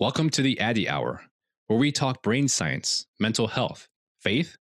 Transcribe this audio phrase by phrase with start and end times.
[0.00, 1.22] Welcome to the Addy Hour,
[1.68, 3.86] where we talk brain science, mental health,
[4.18, 4.56] faith,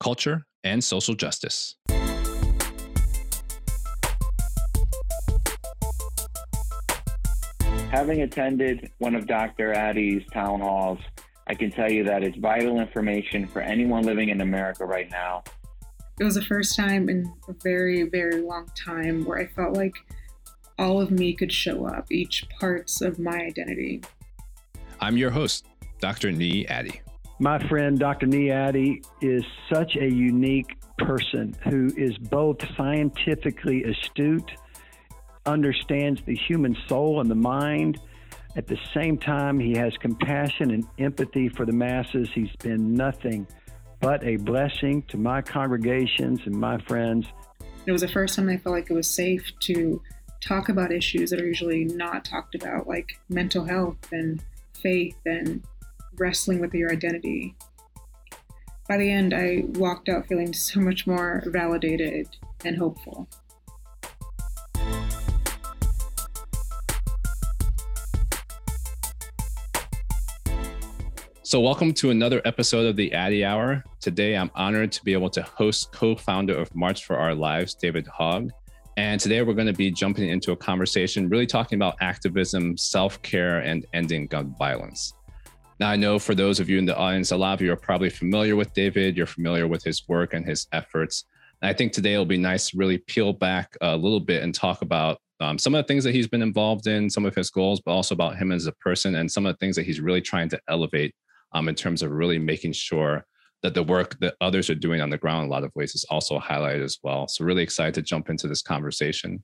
[0.00, 1.76] culture, and social justice.
[7.90, 9.74] Having attended one of Dr.
[9.74, 11.00] Addy's town halls,
[11.46, 15.44] I can tell you that it's vital information for anyone living in America right now.
[16.18, 19.96] It was the first time in a very, very long time where I felt like
[20.78, 24.00] all of me could show up, each parts of my identity.
[25.00, 25.66] I'm your host,
[26.00, 26.30] Dr.
[26.30, 27.00] Nii Addy.
[27.38, 28.26] My friend Dr.
[28.26, 34.50] Nii Addy is such a unique person who is both scientifically astute,
[35.46, 38.00] understands the human soul and the mind.
[38.56, 42.28] At the same time, he has compassion and empathy for the masses.
[42.34, 43.46] He's been nothing
[44.00, 47.26] but a blessing to my congregations and my friends.
[47.86, 50.02] It was the first time I felt like it was safe to
[50.40, 54.42] talk about issues that are usually not talked about, like mental health and
[54.82, 55.62] faith and
[56.18, 57.54] wrestling with your identity.
[58.88, 62.28] By the end, I walked out feeling so much more validated
[62.64, 63.28] and hopeful.
[71.42, 73.82] So, welcome to another episode of the Addy Hour.
[74.00, 77.74] Today, I'm honored to be able to host co founder of March for Our Lives,
[77.74, 78.50] David Hogg.
[78.98, 83.22] And today, we're going to be jumping into a conversation really talking about activism, self
[83.22, 85.14] care, and ending gun violence.
[85.78, 87.76] Now, I know for those of you in the audience, a lot of you are
[87.76, 89.16] probably familiar with David.
[89.16, 91.26] You're familiar with his work and his efforts.
[91.62, 94.52] And I think today it'll be nice to really peel back a little bit and
[94.52, 97.50] talk about um, some of the things that he's been involved in, some of his
[97.50, 100.00] goals, but also about him as a person and some of the things that he's
[100.00, 101.14] really trying to elevate
[101.52, 103.24] um, in terms of really making sure
[103.62, 105.94] that the work that others are doing on the ground in a lot of ways
[105.94, 107.28] is also highlighted as well.
[107.28, 109.42] So, really excited to jump into this conversation.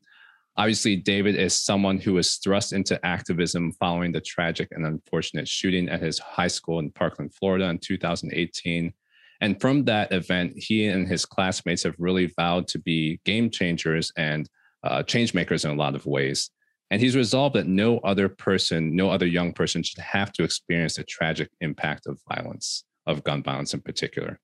[0.56, 5.88] Obviously, David is someone who was thrust into activism following the tragic and unfortunate shooting
[5.88, 8.92] at his high school in Parkland, Florida in 2018.
[9.40, 14.12] And from that event, he and his classmates have really vowed to be game changers
[14.16, 14.48] and
[14.84, 16.50] uh, change makers in a lot of ways.
[16.90, 20.96] And he's resolved that no other person, no other young person should have to experience
[20.96, 24.38] the tragic impact of violence, of gun violence in particular.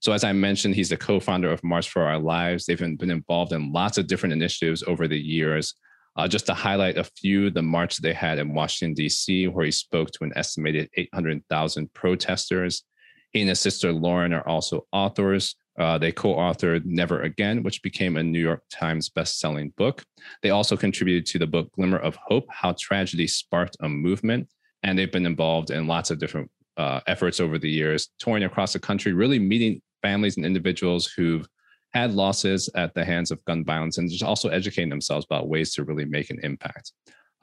[0.00, 2.66] So, as I mentioned, he's the co founder of March for Our Lives.
[2.66, 5.74] They've been involved in lots of different initiatives over the years.
[6.16, 9.70] Uh, just to highlight a few, the march they had in Washington, D.C., where he
[9.70, 12.82] spoke to an estimated 800,000 protesters.
[13.32, 15.54] He and his sister Lauren are also authors.
[15.78, 20.04] Uh, they co authored Never Again, which became a New York Times best-selling book.
[20.42, 24.48] They also contributed to the book Glimmer of Hope How Tragedy Sparked a Movement.
[24.82, 28.72] And they've been involved in lots of different uh, efforts over the years, touring across
[28.72, 31.46] the country, really meeting families and individuals who've
[31.92, 35.74] had losses at the hands of gun violence and just also educating themselves about ways
[35.74, 36.92] to really make an impact.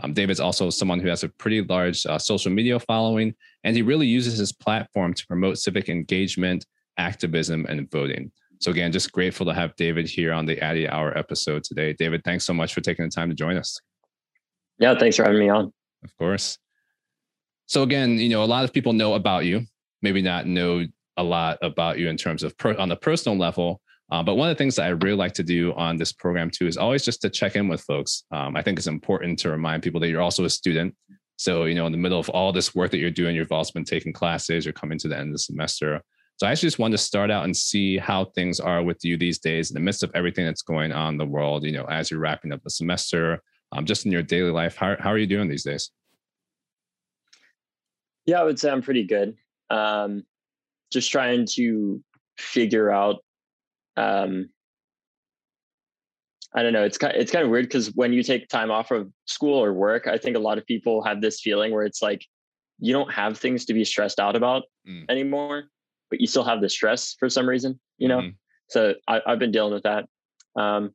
[0.02, 3.82] Um, David's also someone who has a pretty large uh, social media following, and he
[3.82, 6.66] really uses his platform to promote civic engagement,
[6.98, 8.32] activism, and voting.
[8.60, 11.94] So, again, just grateful to have David here on the Addy Hour episode today.
[11.94, 13.80] David, thanks so much for taking the time to join us.
[14.80, 15.74] Yeah, thanks for having me on.
[16.04, 16.58] Of course.
[17.70, 19.62] So, again, you know, a lot of people know about you,
[20.02, 20.88] maybe not know
[21.18, 23.80] a lot about you in terms of per, on the personal level.
[24.12, 26.50] Uh, but one of the things that I really like to do on this program
[26.50, 28.24] too is always just to check in with folks.
[28.32, 30.96] Um, I think it's important to remind people that you're also a student.
[31.36, 33.72] So, you know, in the middle of all this work that you're doing, you've also
[33.74, 36.02] been taking classes, you're coming to the end of the semester.
[36.38, 39.16] So I actually just wanted to start out and see how things are with you
[39.16, 41.86] these days in the midst of everything that's going on in the world, you know,
[41.86, 43.44] as you're wrapping up the semester,
[43.74, 44.76] um, just in your daily life.
[44.76, 45.92] How, how are you doing these days?
[48.26, 49.36] Yeah, I would say I'm pretty good.
[49.70, 50.24] Um,
[50.92, 52.04] just trying to
[52.38, 53.18] figure out
[53.98, 54.50] um
[56.54, 56.84] I don't know.
[56.84, 59.72] It's kind it's kind of weird because when you take time off of school or
[59.72, 62.26] work, I think a lot of people have this feeling where it's like
[62.80, 65.06] you don't have things to be stressed out about mm.
[65.10, 65.66] anymore,
[66.10, 68.22] but you still have the stress for some reason, you know.
[68.22, 68.36] Mm.
[68.70, 70.06] So I, have been dealing with that,
[70.56, 70.92] um,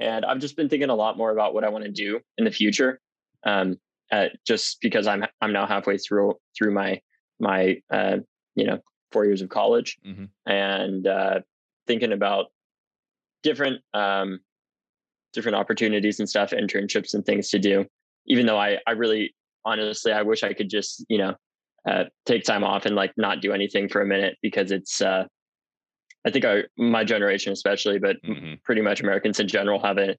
[0.00, 2.44] and I've just been thinking a lot more about what I want to do in
[2.44, 3.00] the future.
[3.44, 3.78] Um,
[4.10, 7.00] at, just because I'm I'm now halfway through through my
[7.38, 8.18] my uh,
[8.54, 8.78] you know
[9.12, 10.24] four years of college mm-hmm.
[10.50, 11.40] and uh,
[11.86, 12.46] thinking about
[13.42, 14.40] different um,
[15.32, 17.84] different opportunities and stuff, internships and things to do.
[18.26, 19.34] Even though I I really
[19.64, 21.34] honestly I wish I could just you know
[21.86, 25.24] uh, take time off and like not do anything for a minute because it's uh,
[26.26, 28.54] I think our my generation especially, but mm-hmm.
[28.64, 30.16] pretty much Americans in general have a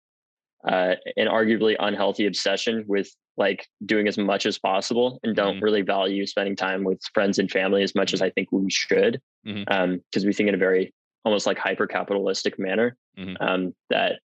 [0.67, 5.63] uh, an arguably unhealthy obsession with like doing as much as possible and don't mm-hmm.
[5.63, 9.19] really value spending time with friends and family as much as I think we should.
[9.43, 9.73] Because mm-hmm.
[9.73, 10.93] um, we think in a very
[11.23, 13.41] almost like hyper capitalistic manner mm-hmm.
[13.43, 14.19] um, that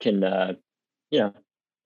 [0.00, 0.54] can, uh,
[1.10, 1.32] you know,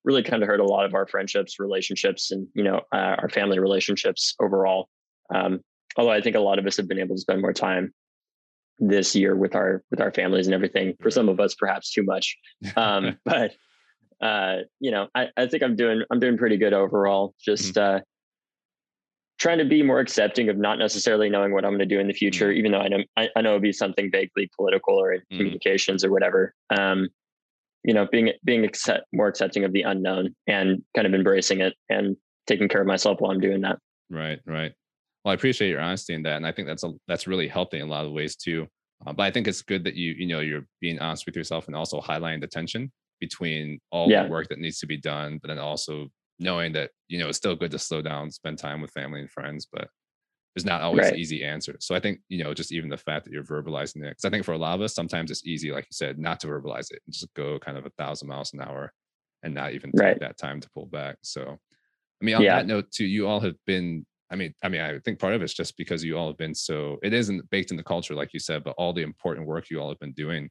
[0.06, 3.28] really kind of hurt a lot of our friendships, relationships, and you know uh, our
[3.28, 4.88] family relationships overall.
[5.34, 5.60] Um,
[5.96, 7.92] although I think a lot of us have been able to spend more time
[8.78, 10.94] this year with our with our families and everything.
[11.02, 12.36] For some of us, perhaps too much,
[12.76, 13.52] um, but
[14.20, 17.34] uh, you know, I, I think I'm doing I'm doing pretty good overall.
[17.44, 17.96] Just mm-hmm.
[17.96, 18.00] uh,
[19.38, 22.06] trying to be more accepting of not necessarily knowing what I'm going to do in
[22.06, 22.58] the future, mm-hmm.
[22.58, 25.36] even though I know I, I, know it'll be something vaguely political or in mm-hmm.
[25.36, 26.54] communications or whatever.
[26.76, 27.08] Um,
[27.84, 31.74] you know, being being accept, more accepting of the unknown and kind of embracing it
[31.88, 32.16] and
[32.46, 33.78] taking care of myself while I'm doing that.
[34.10, 34.72] Right, right.
[35.24, 37.78] Well, I appreciate your honesty in that, and I think that's a, that's really healthy
[37.78, 38.66] in a lot of ways too.
[39.06, 41.66] Uh, but I think it's good that you you know you're being honest with yourself
[41.66, 42.90] and also highlighting the tension
[43.20, 44.24] between all yeah.
[44.24, 46.08] the work that needs to be done, but then also
[46.38, 49.30] knowing that you know it's still good to slow down, spend time with family and
[49.30, 49.88] friends, but
[50.54, 51.18] there's not always right.
[51.18, 51.84] easy answers.
[51.84, 54.30] So I think you know just even the fact that you're verbalizing it, because I
[54.30, 56.90] think for a lot of us, sometimes it's easy, like you said, not to verbalize
[56.90, 58.92] it and just go kind of a thousand miles an hour
[59.42, 60.20] and not even take right.
[60.20, 61.16] that time to pull back.
[61.22, 62.56] So, I mean, on yeah.
[62.56, 64.06] that note, too, you all have been.
[64.28, 66.54] I mean, I mean, I think part of it's just because you all have been
[66.54, 66.98] so.
[67.02, 69.80] It isn't baked in the culture, like you said, but all the important work you
[69.80, 70.50] all have been doing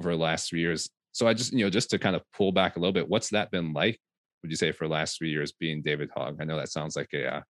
[0.00, 2.52] over the last three years so I just, you know, just to kind of pull
[2.52, 3.98] back a little bit, what's that been like?
[4.42, 6.36] Would you say for the last three years being David Hogg?
[6.42, 7.40] I know that sounds like a uh,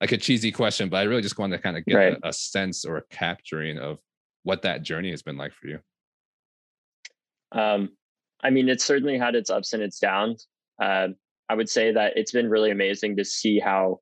[0.00, 2.16] like a cheesy question, but I really just wanted to kind of get right.
[2.22, 3.98] a, a, sense or a capturing of
[4.44, 5.80] what that journey has been like for you.
[7.50, 7.96] Um,
[8.44, 10.46] I mean, it's certainly had its ups and its downs.
[10.80, 11.08] Uh,
[11.48, 13.98] I would say that it's been really amazing to see how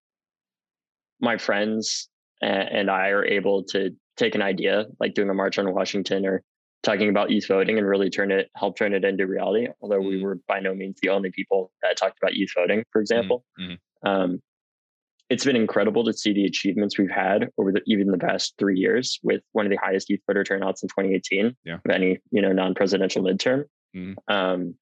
[1.18, 2.10] my friends
[2.42, 6.42] and I are able to take an idea, like doing a march on Washington or
[6.84, 10.08] talking about youth voting and really turn it help turn it into reality although mm-hmm.
[10.08, 13.44] we were by no means the only people that talked about youth voting for example
[13.60, 14.08] mm-hmm.
[14.08, 14.40] um,
[15.30, 18.78] it's been incredible to see the achievements we've had over the, even the past three
[18.78, 21.74] years with one of the highest youth voter turnouts in 2018 yeah.
[21.74, 23.64] of any you know non-presidential midterm
[23.96, 24.34] mm-hmm.
[24.34, 24.74] um,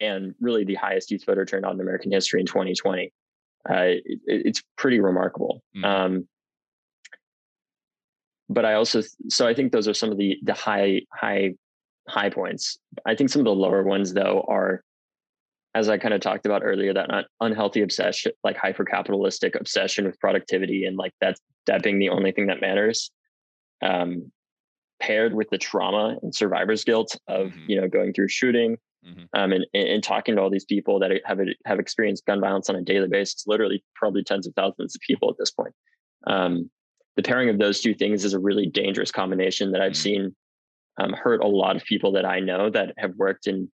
[0.00, 3.12] and really the highest youth voter turnout in american history in 2020
[3.68, 5.84] uh, it, it's pretty remarkable mm-hmm.
[5.84, 6.28] um,
[8.50, 11.54] but I also so I think those are some of the the high high
[12.08, 12.78] high points.
[13.06, 14.82] I think some of the lower ones though are
[15.74, 20.04] as I kind of talked about earlier, that not unhealthy obsession, like hyper capitalistic obsession
[20.04, 23.10] with productivity and like that that being the only thing that matters.
[23.82, 24.30] Um,
[25.00, 27.64] paired with the trauma and survivor's guilt of mm-hmm.
[27.68, 28.76] you know going through shooting
[29.06, 29.22] mm-hmm.
[29.32, 32.76] um, and, and talking to all these people that have have experienced gun violence on
[32.76, 35.74] a daily basis, literally probably tens of thousands of people at this point.
[36.26, 36.68] Um,
[37.16, 39.96] the pairing of those two things is a really dangerous combination that I've mm.
[39.96, 40.36] seen
[40.98, 43.70] um, hurt a lot of people that I know that have worked in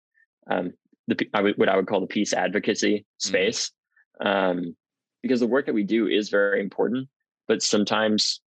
[0.49, 0.73] um,
[1.07, 3.03] the I would, what I would call the peace advocacy mm.
[3.17, 3.71] space.
[4.19, 4.75] Um,
[5.23, 7.09] because the work that we do is very important,
[7.47, 8.41] but sometimes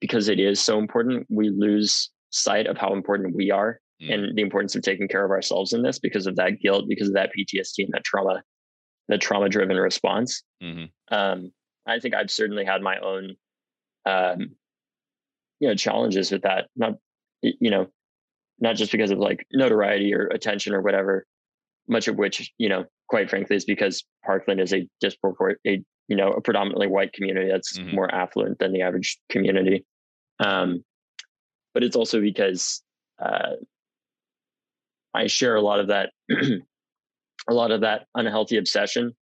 [0.00, 4.12] because it is so important, we lose sight of how important we are mm.
[4.12, 7.08] and the importance of taking care of ourselves in this because of that guilt, because
[7.08, 8.42] of that PTSD and that trauma,
[9.08, 10.42] that trauma driven response.
[10.62, 11.14] Mm-hmm.
[11.14, 11.52] Um,
[11.86, 13.36] I think I've certainly had my own
[14.06, 14.50] um,
[15.60, 16.94] you know challenges with that not
[17.42, 17.86] you know
[18.58, 21.26] not just because of like notoriety or attention or whatever
[21.88, 26.16] much of which you know quite frankly is because parkland is a disproportionate a you
[26.16, 27.94] know a predominantly white community that's mm-hmm.
[27.94, 29.84] more affluent than the average community
[30.40, 30.84] um,
[31.72, 32.82] but it's also because
[33.22, 33.52] uh,
[35.12, 39.12] i share a lot of that a lot of that unhealthy obsession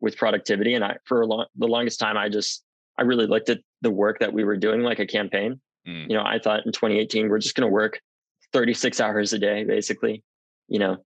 [0.00, 2.64] with productivity and i for a long, the longest time i just
[3.00, 5.60] I really looked at the work that we were doing like a campaign.
[5.86, 6.10] Mm.
[6.10, 8.00] You know, I thought in 2018 we're just going to work
[8.52, 10.22] 36 hours a day, basically.
[10.68, 10.98] You know,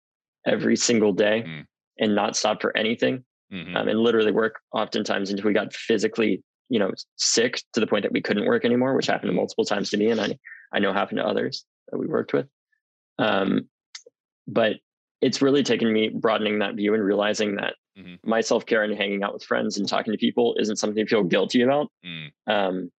[0.47, 1.65] every single day, mm.
[1.99, 3.77] and not stop for anything, mm-hmm.
[3.77, 8.03] um, and literally work oftentimes until we got physically, you know, sick to the point
[8.03, 9.37] that we couldn't work anymore, which happened mm.
[9.37, 10.39] multiple times to me, and I
[10.73, 12.47] I know happened to others that we worked with.
[13.19, 13.69] Um,
[14.47, 14.77] but
[15.25, 18.17] it's really taken me broadening that view and realizing that mm-hmm.
[18.29, 21.23] my self-care and hanging out with friends and talking to people isn't something to feel
[21.23, 22.29] guilty about mm.
[22.47, 22.91] um,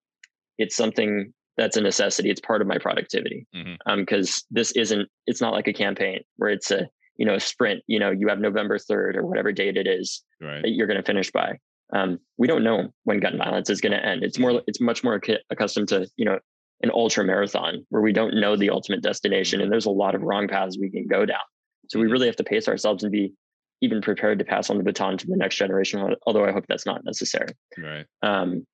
[0.57, 3.91] it's something that's a necessity it's part of my productivity because mm-hmm.
[3.91, 7.83] um, this isn't it's not like a campaign where it's a you know a sprint
[7.85, 10.63] you know you have november 3rd or whatever date it is right.
[10.63, 11.57] that you're going to finish by
[11.93, 14.65] um, we don't know when gun violence is going to end it's more mm-hmm.
[14.65, 16.39] it's much more accustomed to you know
[16.81, 19.71] an ultra marathon where we don't know the ultimate destination and mm-hmm.
[19.71, 21.39] there's a lot of wrong paths we can go down
[21.87, 22.13] so we mm-hmm.
[22.13, 23.33] really have to pace ourselves and be
[23.81, 26.15] even prepared to pass on the baton to the next generation.
[26.25, 27.49] Although I hope that's not necessary.
[27.77, 28.05] Right.
[28.21, 28.65] Um,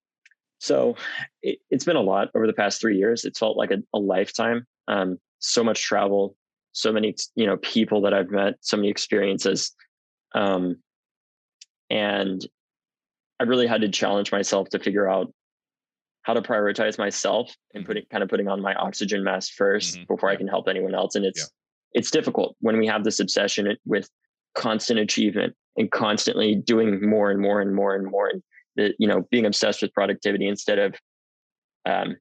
[0.59, 0.95] so
[1.41, 3.25] it, has been a lot over the past three years.
[3.25, 4.65] It's felt like a, a lifetime.
[4.87, 6.35] Um, so much travel,
[6.71, 9.73] so many you know people that I've met, so many experiences,
[10.35, 10.77] um,
[11.89, 12.45] and
[13.39, 15.33] I really had to challenge myself to figure out
[16.23, 17.87] how to prioritize myself and mm-hmm.
[17.87, 20.13] putting kind of putting on my oxygen mask 1st mm-hmm.
[20.13, 20.33] before yeah.
[20.33, 21.15] I can help anyone else.
[21.15, 21.49] And it's
[21.93, 24.09] it's difficult when we have this obsession with
[24.55, 28.43] constant achievement and constantly doing more and more and more and more and
[28.75, 30.95] the, you know being obsessed with productivity instead of
[31.85, 32.15] um,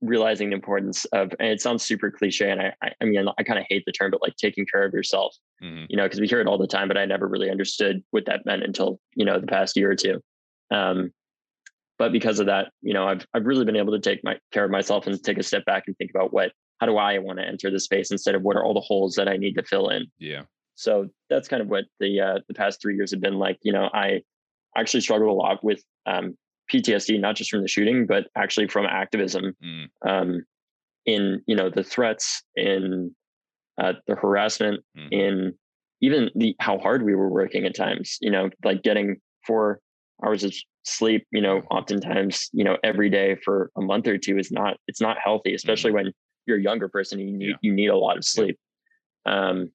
[0.00, 3.42] realizing the importance of and it sounds super cliche and i i, I mean i
[3.42, 5.84] kind of hate the term but like taking care of yourself mm-hmm.
[5.88, 8.26] you know because we hear it all the time but i never really understood what
[8.26, 10.20] that meant until you know the past year or two
[10.70, 11.10] um,
[11.98, 14.64] but because of that you know i've i've really been able to take my care
[14.64, 17.38] of myself and take a step back and think about what how do i want
[17.38, 19.62] to enter the space instead of what are all the holes that i need to
[19.62, 20.42] fill in yeah
[20.76, 23.72] so that's kind of what the uh, the past three years have been like you
[23.72, 24.20] know i
[24.76, 26.36] actually struggled a lot with um,
[26.72, 29.86] PTSD, not just from the shooting, but actually from activism mm.
[30.06, 30.44] um,
[31.06, 33.14] in, you know, the threats, in
[33.80, 35.08] uh, the harassment, mm.
[35.10, 35.54] in
[36.00, 39.16] even the how hard we were working at times, you know, like getting
[39.46, 39.80] four
[40.24, 40.54] hours of
[40.84, 44.76] sleep, you know, oftentimes, you know, every day for a month or two is not,
[44.86, 45.94] it's not healthy, especially mm.
[45.94, 46.12] when
[46.46, 47.56] you're a younger person you need, yeah.
[47.62, 48.58] you need a lot of sleep.
[49.26, 49.48] Yeah.
[49.48, 49.70] Um,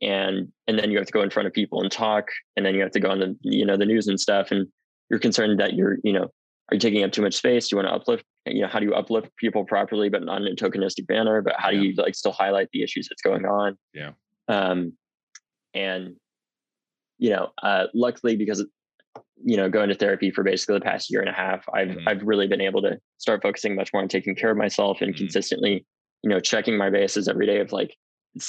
[0.00, 2.74] and and then you have to go in front of people and talk and then
[2.74, 4.66] you have to go on the you know the news and stuff and
[5.12, 7.68] you're concerned that you're, you know, are you taking up too much space?
[7.68, 10.40] Do you want to uplift, you know, how do you uplift people properly, but not
[10.40, 11.42] in a tokenistic manner?
[11.42, 11.80] But how yeah.
[11.80, 13.76] do you like still highlight the issues that's going on?
[13.92, 14.12] Yeah.
[14.48, 14.94] Um,
[15.74, 16.16] and
[17.18, 18.64] you know, uh, luckily because
[19.44, 22.08] you know going to therapy for basically the past year and a half, I've mm-hmm.
[22.08, 25.12] I've really been able to start focusing much more on taking care of myself and
[25.12, 25.18] mm-hmm.
[25.18, 25.84] consistently,
[26.22, 27.96] you know, checking my bases every day of like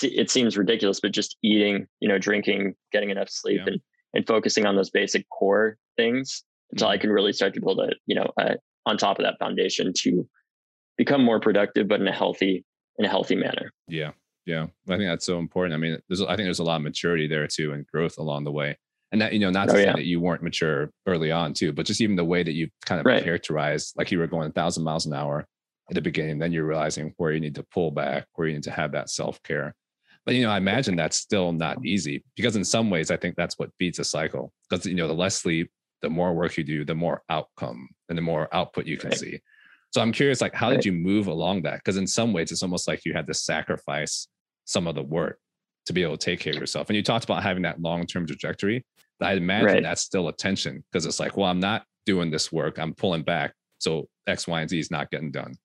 [0.02, 3.74] it seems ridiculous, but just eating, you know, drinking, getting enough sleep, yeah.
[3.74, 3.82] and
[4.14, 7.02] and focusing on those basic core things until I mm-hmm.
[7.02, 10.28] can really start to build a, you know, a, on top of that foundation to
[10.98, 12.66] become more productive, but in a healthy,
[12.98, 13.72] in a healthy manner.
[13.88, 14.12] Yeah.
[14.46, 14.68] Yeah.
[14.90, 15.74] I think that's so important.
[15.74, 18.44] I mean, there's, I think there's a lot of maturity there too and growth along
[18.44, 18.78] the way.
[19.14, 19.94] And that, you know, not oh, to oh, say yeah.
[19.94, 23.00] that you weren't mature early on too, but just even the way that you kind
[23.00, 23.24] of right.
[23.24, 25.46] characterized, like you were going a thousand miles an hour
[25.90, 28.64] at the beginning, then you're realizing where you need to pull back, where you need
[28.64, 29.76] to have that self care.
[30.26, 33.36] But you know, I imagine that's still not easy because in some ways, I think
[33.36, 34.52] that's what beats a cycle.
[34.68, 35.70] Because you know, the less sleep,
[36.02, 39.20] the more work you do, the more outcome and the more output you can right.
[39.20, 39.40] see.
[39.92, 40.78] So I'm curious, like, how right.
[40.78, 41.76] did you move along that?
[41.76, 44.28] Because in some ways, it's almost like you had to sacrifice
[44.66, 45.38] some of the work
[45.86, 46.90] to be able to take care of yourself.
[46.90, 48.86] And you talked about having that long-term trajectory.
[49.22, 49.84] I imagine right.
[49.84, 52.78] that's still a tension because it's like, well, I'm not doing this work.
[52.78, 53.54] I'm pulling back.
[53.80, 55.56] So X, Y, and Z is not getting done.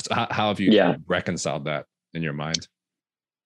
[0.00, 0.96] So how, how have you yeah.
[1.06, 2.68] reconciled that in your mind?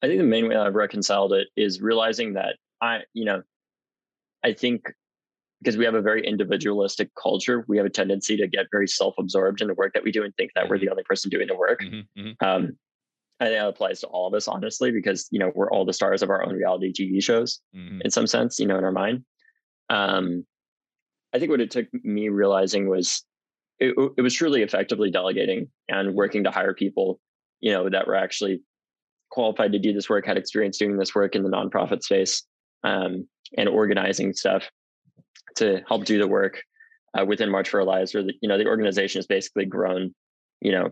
[0.03, 3.43] I think the main way I've reconciled it is realizing that I, you know,
[4.45, 4.93] I think
[5.61, 9.61] because we have a very individualistic culture, we have a tendency to get very self-absorbed
[9.61, 10.71] in the work that we do and think that mm-hmm.
[10.71, 11.81] we're the only person doing the work.
[11.83, 12.47] Mm-hmm, mm-hmm.
[12.47, 12.79] Um,
[13.41, 15.93] I think that applies to all of us, honestly, because you know we're all the
[15.93, 18.01] stars of our own reality TV shows mm-hmm.
[18.05, 19.25] in some sense, you know, in our mind.
[19.91, 20.45] Um,
[21.33, 23.25] I think what it took me realizing was
[23.79, 27.21] it, it was truly effectively delegating and working to hire people,
[27.61, 28.63] you know, that were actually
[29.31, 32.43] qualified to do this work, had experience doing this work in the nonprofit space,
[32.85, 33.27] um,
[33.57, 34.71] and organizing stuff
[35.57, 36.63] to help do the work
[37.19, 40.15] uh, within March for Our Lives, or the, you know the organization has basically grown,
[40.61, 40.91] you know,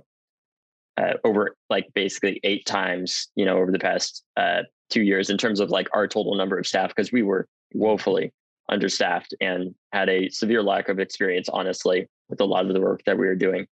[0.96, 5.38] uh, over like basically eight times, you know, over the past uh, two years in
[5.38, 8.32] terms of like our total number of staff because we were woefully
[8.68, 13.02] understaffed and had a severe lack of experience, honestly, with a lot of the work
[13.06, 13.66] that we were doing.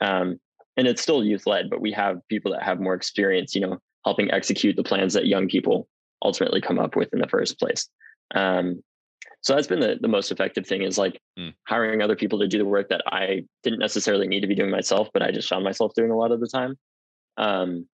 [0.00, 0.38] Um,
[0.76, 3.78] and it's still youth led, but we have people that have more experience, you know,
[4.04, 5.88] helping execute the plans that young people
[6.22, 7.88] ultimately come up with in the first place.
[8.34, 8.82] Um,
[9.40, 11.52] so that's been the, the most effective thing is like mm.
[11.68, 14.70] hiring other people to do the work that I didn't necessarily need to be doing
[14.70, 16.78] myself, but I just found myself doing a lot of the time.
[17.36, 17.86] Um,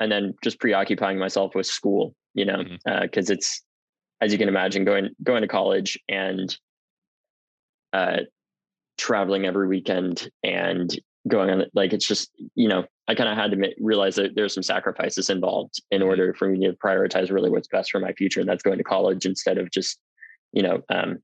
[0.00, 3.32] and then just preoccupying myself with school, you know, because mm-hmm.
[3.32, 3.62] uh, it's
[4.20, 6.56] as you can imagine going going to college and
[7.92, 8.18] uh,
[8.98, 13.50] traveling every weekend and going on like it's just you know I kind of had
[13.50, 16.08] to make, realize that there's some sacrifices involved in mm-hmm.
[16.08, 18.84] order for me to prioritize really what's best for my future, and that's going to
[18.84, 19.98] college instead of just
[20.52, 21.18] you know um,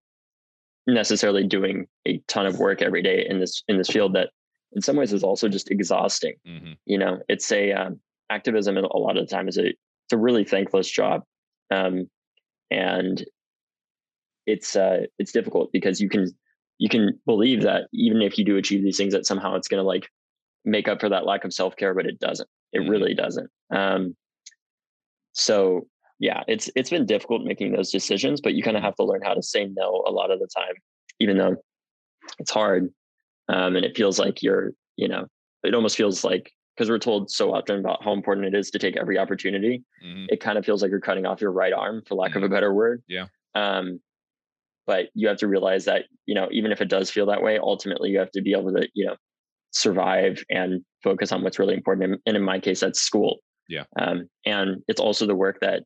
[0.87, 4.31] necessarily doing a ton of work every day in this in this field that
[4.73, 6.73] in some ways is also just exhausting mm-hmm.
[6.87, 10.19] you know it's a um, activism a lot of the time is a it's a
[10.19, 11.23] really thankless job
[11.71, 12.09] um,
[12.71, 13.25] and
[14.47, 16.27] it's uh it's difficult because you can
[16.79, 19.81] you can believe that even if you do achieve these things that somehow it's going
[19.81, 20.09] to like
[20.65, 22.91] make up for that lack of self-care but it doesn't it mm-hmm.
[22.91, 24.15] really doesn't um
[25.33, 25.87] so
[26.21, 29.23] yeah, it's it's been difficult making those decisions, but you kind of have to learn
[29.25, 30.75] how to say no a lot of the time,
[31.19, 31.57] even though
[32.39, 32.91] it's hard.
[33.49, 35.27] Um, and it feels like you're, you know,
[35.65, 38.79] it almost feels like because we're told so often about how important it is to
[38.79, 40.25] take every opportunity, mm-hmm.
[40.31, 42.39] it kind of feels like you're cutting off your right arm, for lack mm-hmm.
[42.39, 42.55] of a mm-hmm.
[42.55, 43.03] better word.
[43.07, 43.27] Yeah.
[43.55, 44.01] Um,
[44.87, 47.59] but you have to realize that, you know, even if it does feel that way,
[47.59, 49.17] ultimately you have to be able to, you know,
[49.73, 52.19] survive and focus on what's really important.
[52.25, 53.41] And in my case, that's school.
[53.69, 53.85] Yeah.
[53.99, 55.83] Um, and it's also the work that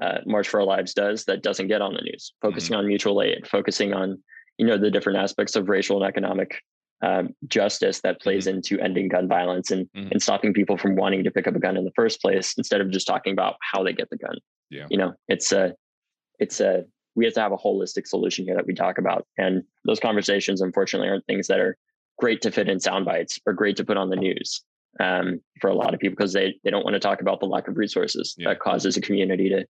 [0.00, 2.80] uh, March for Our Lives does that doesn't get on the news, focusing mm-hmm.
[2.80, 4.16] on mutual aid, focusing on,
[4.56, 6.62] you know, the different aspects of racial and economic
[7.02, 8.56] um, justice that plays mm-hmm.
[8.56, 10.12] into ending gun violence and, mm-hmm.
[10.12, 12.80] and stopping people from wanting to pick up a gun in the first place instead
[12.80, 14.36] of just talking about how they get the gun.
[14.70, 14.86] Yeah.
[14.88, 15.74] You know, it's a,
[16.38, 19.26] it's a, we have to have a holistic solution here that we talk about.
[19.36, 21.76] And those conversations, unfortunately, aren't things that are
[22.18, 24.62] great to fit in sound bites or great to put on the news
[25.00, 27.46] um, for a lot of people because they, they don't want to talk about the
[27.46, 28.50] lack of resources yeah.
[28.50, 29.66] that causes a community to,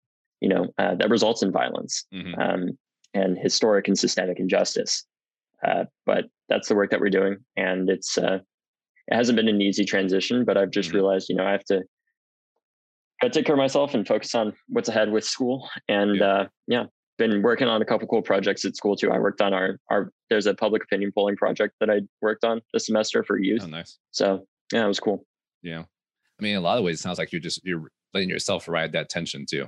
[0.41, 2.41] you know, uh, that results in violence mm-hmm.
[2.41, 2.79] um,
[3.15, 5.05] and historic and systemic injustice.
[5.65, 7.39] Uh, but that's the work that we're doing.
[7.57, 8.39] And it's, uh,
[9.09, 10.99] it hasn't been an easy transition, but I've just mm-hmm.
[10.99, 11.83] realized, you know, I have to,
[13.23, 15.69] I take care of myself and focus on what's ahead with school.
[15.89, 16.27] And yeah.
[16.27, 16.85] uh, yeah,
[17.19, 19.11] been working on a couple cool projects at school too.
[19.11, 22.61] I worked on our our there's a public opinion polling project that I worked on
[22.73, 23.63] this semester for youth.
[23.65, 23.99] Oh, nice.
[24.11, 25.25] So yeah, it was cool.
[25.63, 28.29] Yeah, I mean, in a lot of ways, it sounds like you're just you're letting
[28.29, 29.67] yourself ride that tension too,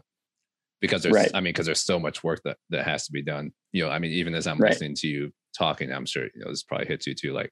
[0.81, 1.31] because there's right.
[1.35, 3.53] I mean, because there's so much work that that has to be done.
[3.73, 4.71] You know, I mean, even as I'm right.
[4.71, 7.33] listening to you talking, I'm sure you know this probably hits you too.
[7.33, 7.51] Like,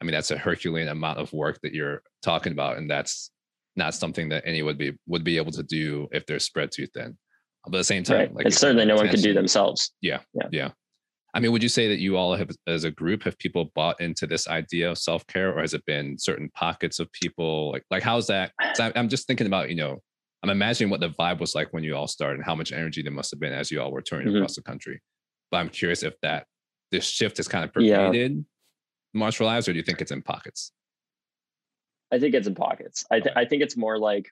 [0.00, 3.30] I mean, that's a Herculean amount of work that you're talking about, and that's
[3.76, 6.86] not something that any would be would be able to do if they're spread too
[6.86, 7.16] thin.
[7.64, 8.34] But at the same time, right.
[8.34, 9.92] like it's certainly no one can do themselves.
[10.00, 10.70] Yeah, yeah, yeah.
[11.34, 14.00] I mean, would you say that you all have, as a group, have people bought
[14.00, 17.72] into this idea of self care, or has it been certain pockets of people?
[17.72, 18.52] Like, like how's that?
[18.78, 20.00] I'm just thinking about, you know,
[20.42, 23.02] I'm imagining what the vibe was like when you all started, and how much energy
[23.02, 24.38] there must have been as you all were touring mm-hmm.
[24.38, 25.00] across the country.
[25.50, 26.46] But I'm curious if that
[26.90, 28.44] this shift has kind of pervaded
[29.14, 29.30] yeah.
[29.30, 30.72] For Lives, or do you think it's in pockets?
[32.10, 33.04] I think it's in pockets.
[33.10, 34.30] I, th- I think it's more like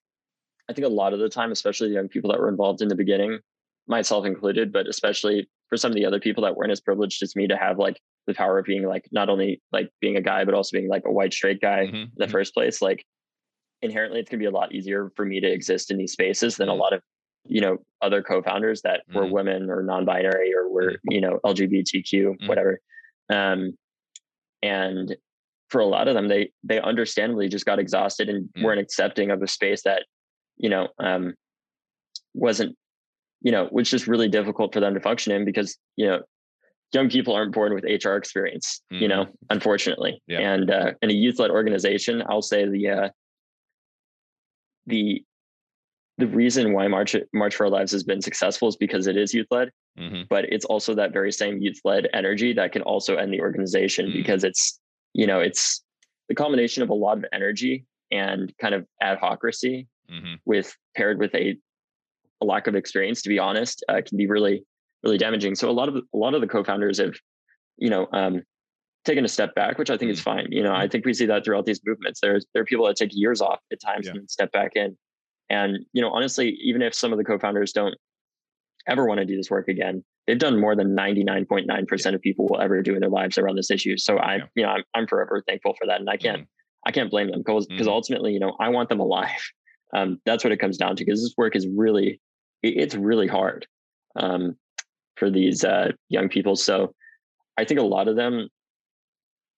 [0.68, 2.88] I think a lot of the time, especially the young people that were involved in
[2.88, 3.40] the beginning,
[3.88, 7.34] myself included, but especially for some of the other people that weren't as privileged as
[7.34, 10.44] me to have like the power of being like not only like being a guy,
[10.44, 11.96] but also being like a white straight guy mm-hmm.
[11.96, 12.32] in the mm-hmm.
[12.32, 13.04] first place, like
[13.82, 16.68] inherently it's gonna be a lot easier for me to exist in these spaces than
[16.68, 16.78] mm-hmm.
[16.78, 17.02] a lot of
[17.46, 19.32] you know other co-founders that were mm-hmm.
[19.32, 21.12] women or non-binary or were mm-hmm.
[21.12, 22.46] you know lgbtq mm-hmm.
[22.46, 22.80] whatever
[23.30, 23.72] um
[24.62, 25.16] and
[25.70, 29.40] for a lot of them they they understandably just got exhausted and weren't accepting of
[29.42, 30.02] a space that
[30.60, 31.34] you know, um,
[32.34, 32.76] wasn't,
[33.40, 36.20] you know, was just really difficult for them to function in because, you know,
[36.92, 39.02] young people aren't born with HR experience, mm-hmm.
[39.02, 39.46] you know, mm-hmm.
[39.48, 40.22] unfortunately.
[40.26, 40.40] Yeah.
[40.40, 43.08] And uh, in a youth-led organization, I'll say the uh,
[44.90, 45.24] the
[46.18, 49.32] the reason why March March for Our Lives has been successful is because it is
[49.32, 50.22] youth-led, mm-hmm.
[50.28, 54.18] but it's also that very same youth-led energy that can also end the organization mm-hmm.
[54.18, 54.78] because it's
[55.14, 55.82] you know it's
[56.28, 60.34] the combination of a lot of energy and kind of ad hocracy mm-hmm.
[60.44, 61.56] with paired with a,
[62.40, 64.64] a lack of experience, to be honest, uh, can be really,
[65.02, 65.54] really damaging.
[65.54, 67.14] So a lot of a lot of the co-founders have,
[67.76, 68.42] you know, um,
[69.04, 70.48] taken a step back, which I think is fine.
[70.50, 70.90] You know, I mm-hmm.
[70.90, 72.20] think we see that throughout these movements.
[72.20, 74.12] There's there are people that take years off at times yeah.
[74.12, 74.96] and step back in.
[75.48, 77.94] And you know, honestly, even if some of the co-founders don't
[78.86, 82.12] ever want to do this work again, they've done more than 99.9% yeah.
[82.12, 83.96] of people will ever do in their lives around this issue.
[83.96, 84.42] So I, yeah.
[84.54, 86.00] you know, I'm, I'm forever thankful for that.
[86.00, 86.88] And I can't, mm-hmm.
[86.88, 87.94] I can't blame them because, because mm-hmm.
[87.94, 89.30] ultimately, you know, I want them alive.
[89.92, 92.20] Um, that's what it comes down to because this work is really,
[92.62, 93.66] it's really hard
[94.14, 94.54] um,
[95.16, 96.54] for these uh, young people.
[96.54, 96.94] So
[97.58, 98.50] I think a lot of them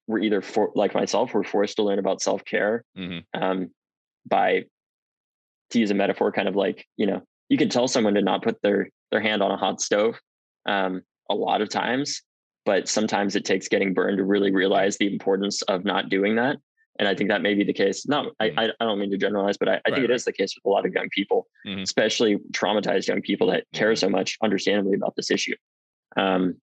[0.06, 3.40] were either for, like myself, were forced to learn about self care mm-hmm.
[3.40, 3.70] um,
[4.26, 4.64] by,
[5.70, 8.42] to use a metaphor, kind of like you know, you can tell someone to not
[8.42, 10.18] put their their hand on a hot stove
[10.66, 12.22] um, a lot of times,
[12.64, 16.56] but sometimes it takes getting burned to really realize the importance of not doing that
[16.98, 18.06] and I think that may be the case.
[18.06, 18.58] Not, mm-hmm.
[18.58, 20.14] I, I don't mean to generalize, but I, I right, think it right.
[20.14, 21.80] is the case with a lot of young people, mm-hmm.
[21.80, 23.98] especially traumatized young people that care mm-hmm.
[23.98, 25.56] so much, understandably, about this issue.
[26.16, 26.56] Um,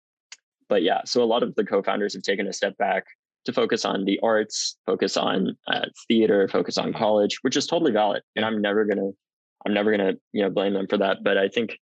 [0.67, 3.05] but yeah, so a lot of the co-founders have taken a step back
[3.45, 6.97] to focus on the arts, focus on uh, theater, focus on mm-hmm.
[6.97, 8.21] college, which is totally valid.
[8.35, 9.09] And I'm never gonna,
[9.65, 11.23] I'm never gonna, you know, blame them for that.
[11.23, 11.77] But I think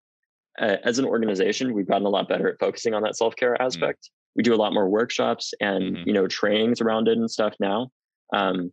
[0.60, 3.66] uh, as an organization, we've gotten a lot better at focusing on that self-care mm-hmm.
[3.66, 4.10] aspect.
[4.36, 6.08] We do a lot more workshops and mm-hmm.
[6.08, 7.92] you know trainings around it and stuff now
[8.34, 8.72] um,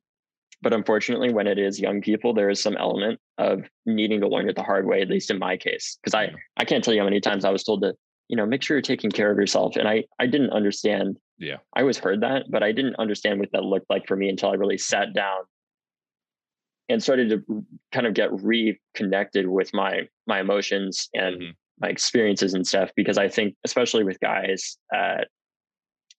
[0.62, 4.48] but unfortunately, when it is young people, there is some element of needing to learn
[4.48, 5.98] it the hard way, at least in my case.
[6.02, 7.94] Because I, I can't tell you how many times I was told to,
[8.28, 9.76] you know, make sure you're taking care of yourself.
[9.76, 11.16] And I, I didn't understand.
[11.40, 11.57] Yeah.
[11.74, 14.50] I always heard that, but I didn't understand what that looked like for me until
[14.50, 15.40] I really sat down
[16.90, 21.50] and started to kind of get reconnected with my my emotions and mm-hmm.
[21.81, 22.90] my experiences and stuff.
[22.94, 25.22] Because I think, especially with guys, uh,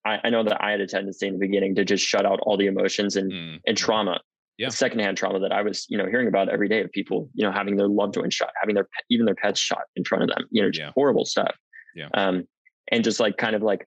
[0.05, 2.39] I, I, know that I had a tendency in the beginning to just shut out
[2.43, 3.59] all the emotions and mm.
[3.67, 4.21] and trauma,
[4.57, 4.69] yeah.
[4.69, 7.51] secondhand trauma that I was, you know, hearing about every day of people, you know,
[7.51, 10.47] having their loved ones shot, having their even their pets shot in front of them,
[10.49, 10.91] you know, just yeah.
[10.95, 11.55] horrible stuff.
[11.95, 12.07] Yeah.
[12.15, 12.47] Um,
[12.91, 13.85] and just like kind of like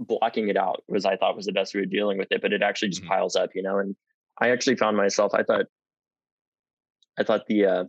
[0.00, 2.52] blocking it out was I thought was the best way of dealing with it, but
[2.52, 3.10] it actually just mm-hmm.
[3.10, 3.78] piles up, you know.
[3.78, 3.94] And
[4.40, 5.66] I actually found myself, I thought,
[7.18, 7.84] I thought the uh,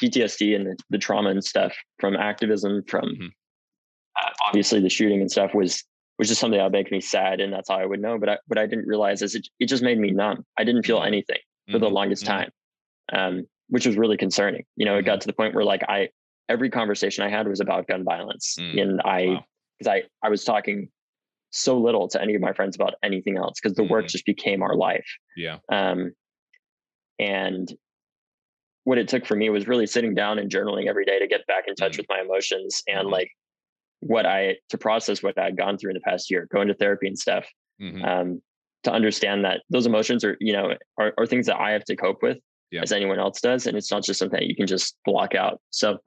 [0.00, 3.26] PTSD and the, the, trauma and stuff from activism, from mm-hmm.
[3.26, 5.84] uh, obviously the shooting and stuff was
[6.18, 8.18] was just something that would make me sad, and that's how I would know.
[8.18, 10.44] But I, what I didn't realize is it, it just made me numb.
[10.58, 11.06] I didn't feel mm-hmm.
[11.06, 11.84] anything for mm-hmm.
[11.84, 12.32] the longest mm-hmm.
[12.32, 12.50] time,
[13.12, 14.64] um, which was really concerning.
[14.76, 15.20] You know, it got mm-hmm.
[15.20, 16.10] to the point where like I
[16.48, 18.80] every conversation I had was about gun violence, mm.
[18.80, 19.44] and I
[19.78, 19.92] because wow.
[19.92, 20.88] I I was talking
[21.50, 23.90] so little to any of my friends about anything else because the mm.
[23.90, 25.06] work just became our life.
[25.36, 25.58] Yeah.
[25.70, 26.12] Um,
[27.18, 27.72] and
[28.84, 31.46] what it took for me was really sitting down and journaling every day to get
[31.46, 31.98] back in touch mm.
[31.98, 33.12] with my emotions and mm-hmm.
[33.12, 33.30] like
[34.00, 37.06] what I to process what I'd gone through in the past year, going to therapy
[37.06, 37.46] and stuff.
[37.80, 38.04] Mm-hmm.
[38.04, 38.42] Um,
[38.84, 41.96] to understand that those emotions are, you know, are, are things that I have to
[41.96, 42.38] cope with
[42.70, 42.80] yeah.
[42.82, 43.66] as anyone else does.
[43.66, 45.60] And it's not just something that you can just block out.
[45.70, 45.98] So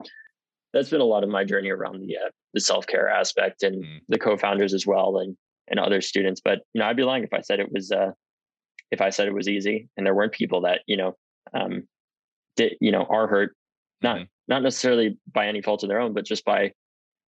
[0.72, 3.84] that's been a lot of my journey around the uh, the self care aspect and
[3.84, 4.00] mm.
[4.08, 5.36] the co-founders as well and
[5.68, 6.40] and other students.
[6.44, 8.12] But you know, I'd be lying if I said it was uh,
[8.90, 11.16] if I said it was easy and there weren't people that you know
[11.54, 11.84] um,
[12.56, 13.56] did you know are hurt
[14.02, 14.28] not mm.
[14.48, 16.72] not necessarily by any fault of their own, but just by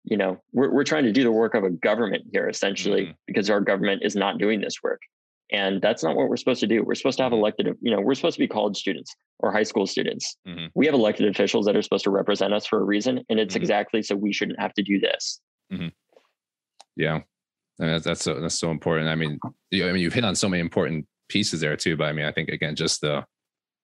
[0.04, 3.14] you know we're we're trying to do the work of a government here essentially mm.
[3.26, 5.00] because our government is not doing this work.
[5.52, 6.82] And that's not what we're supposed to do.
[6.82, 9.62] We're supposed to have elected, you know, we're supposed to be college students or high
[9.62, 10.36] school students.
[10.48, 10.66] Mm-hmm.
[10.74, 13.20] We have elected officials that are supposed to represent us for a reason.
[13.28, 13.62] And it's mm-hmm.
[13.62, 15.40] exactly so we shouldn't have to do this.
[15.72, 15.88] Mm-hmm.
[16.96, 17.20] Yeah.
[17.80, 19.08] I mean, that's so, that's so important.
[19.08, 19.38] I mean,
[19.70, 21.96] you, I mean, you've hit on so many important pieces there too.
[21.96, 23.24] But I mean, I think again, just the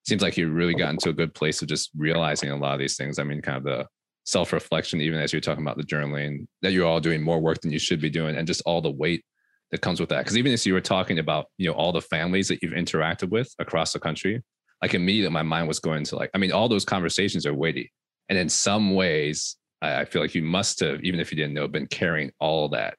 [0.06, 2.78] seems like you really got into a good place of just realizing a lot of
[2.78, 3.18] these things.
[3.18, 3.86] I mean, kind of the
[4.24, 7.60] self reflection, even as you're talking about the journaling, that you're all doing more work
[7.60, 9.24] than you should be doing, and just all the weight
[9.70, 10.18] that comes with that.
[10.18, 13.30] Because even as you were talking about, you know, all the families that you've interacted
[13.30, 14.42] with across the country,
[14.82, 17.92] like immediately my mind was going to like, I mean, all those conversations are weighty.
[18.28, 21.54] And in some ways, I, I feel like you must have, even if you didn't
[21.54, 22.96] know, been carrying all that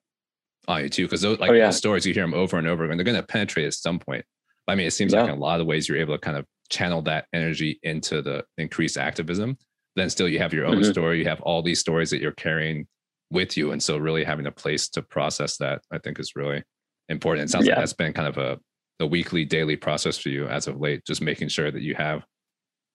[0.67, 1.05] on you too.
[1.05, 1.65] Because those like oh, yeah.
[1.65, 3.99] those stories, you hear them over and over, and they're going to penetrate at some
[3.99, 4.23] point.
[4.67, 5.21] I mean, it seems yeah.
[5.21, 8.21] like in a lot of ways you're able to kind of channel that energy into
[8.21, 9.57] the increased activism.
[9.95, 10.91] Then still you have your own mm-hmm.
[10.91, 11.19] story.
[11.19, 12.87] You have all these stories that you're carrying
[13.31, 13.71] with you.
[13.71, 16.63] And so really having a place to process that, I think is really
[17.09, 17.45] important.
[17.45, 17.73] It sounds yeah.
[17.73, 18.59] like that's been kind of a,
[18.99, 22.23] a weekly, daily process for you as of late, just making sure that you have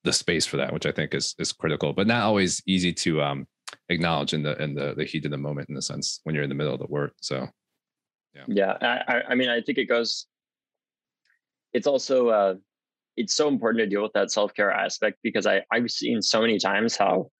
[0.04, 3.22] the space for that, which I think is is critical, but not always easy to
[3.22, 3.46] um,
[3.88, 6.44] acknowledge in the in the the heat of the moment in the sense when you're
[6.44, 7.14] in the middle of the work.
[7.20, 7.48] So
[8.34, 8.44] yeah.
[8.46, 9.02] Yeah.
[9.08, 10.26] I, I mean, I think it goes
[11.72, 12.54] it's also uh
[13.16, 16.58] it's so important to deal with that self-care aspect because I, I've seen so many
[16.58, 17.30] times how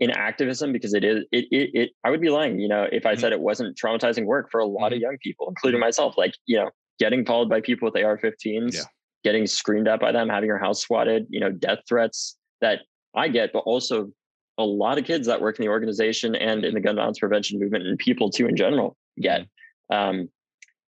[0.00, 3.06] in activism because it is it, it, it i would be lying you know if
[3.06, 3.20] i mm-hmm.
[3.20, 4.94] said it wasn't traumatizing work for a lot mm-hmm.
[4.94, 8.80] of young people including myself like you know getting followed by people with ar-15s yeah.
[9.22, 12.80] getting screamed at by them having your house swatted you know death threats that
[13.14, 14.10] i get but also
[14.58, 17.60] a lot of kids that work in the organization and in the gun violence prevention
[17.60, 19.42] movement and people too in general get
[19.92, 19.94] mm-hmm.
[19.94, 20.28] um,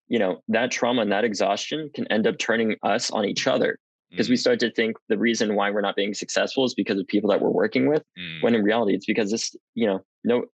[0.09, 3.79] you know that trauma and that exhaustion can end up turning us on each other
[4.13, 4.41] because we mm.
[4.41, 7.41] start to think the reason why we're not being successful is because of people that
[7.41, 8.43] we're working with mm.
[8.43, 10.45] when in reality it's because this you know no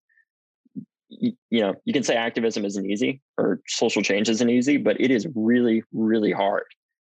[1.08, 4.98] you, you know you can say activism isn't easy or social change isn't easy but
[5.00, 6.64] it is really really hard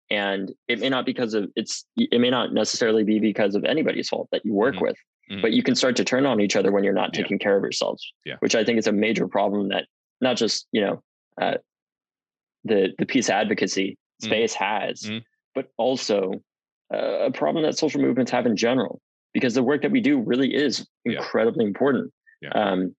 [0.09, 4.09] and it may not because of it's it may not necessarily be because of anybody's
[4.09, 5.05] fault that you work mm with mm
[5.43, 7.43] but you can start to turn on each other when you're not taking yeah.
[7.43, 8.33] care of yourselves yeah.
[8.39, 9.85] which i think is a major problem that
[10.21, 11.03] not just you know
[11.39, 11.53] uh,
[12.63, 14.25] the the peace advocacy mm.
[14.25, 15.21] space has mm
[15.60, 16.32] but also
[16.93, 19.02] uh, a problem that social movements have in general,
[19.34, 21.67] because the work that we do really is incredibly yeah.
[21.67, 22.13] important.
[22.41, 22.50] Yeah.
[22.52, 22.95] Um,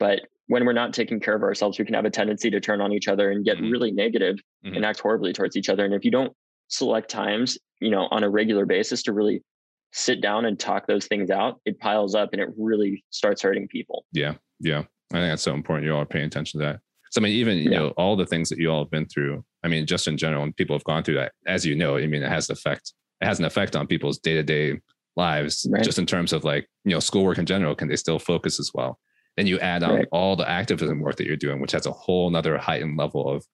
[0.00, 2.80] but when we're not taking care of ourselves, we can have a tendency to turn
[2.80, 3.70] on each other and get mm-hmm.
[3.70, 4.74] really negative mm-hmm.
[4.74, 5.84] and act horribly towards each other.
[5.84, 6.32] And if you don't
[6.66, 9.44] select times, you know, on a regular basis to really
[9.92, 13.68] sit down and talk those things out, it piles up and it really starts hurting
[13.68, 14.04] people.
[14.12, 14.34] Yeah.
[14.58, 14.82] Yeah.
[15.12, 15.86] I think that's so important.
[15.86, 16.80] You all are paying attention to that.
[17.10, 17.78] So I mean, even you yeah.
[17.78, 19.44] know, all the things that you all have been through.
[19.62, 22.06] I mean, just in general, and people have gone through that, as you know, I
[22.06, 22.94] mean, it has an effect.
[23.20, 24.80] It has an effect on people's day to day
[25.16, 25.82] lives, right.
[25.82, 27.74] just in terms of like you know, schoolwork in general.
[27.74, 28.98] Can they still focus as well?
[29.36, 30.08] Then you add on right.
[30.12, 33.44] all the activism work that you're doing, which has a whole nother heightened level of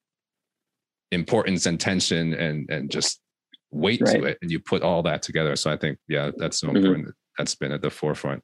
[1.12, 3.20] importance and tension and and just
[3.70, 4.16] weight right.
[4.16, 5.56] to it, and you put all that together.
[5.56, 6.76] So I think, yeah, that's so mm-hmm.
[6.76, 7.14] important.
[7.38, 8.42] That's been at the forefront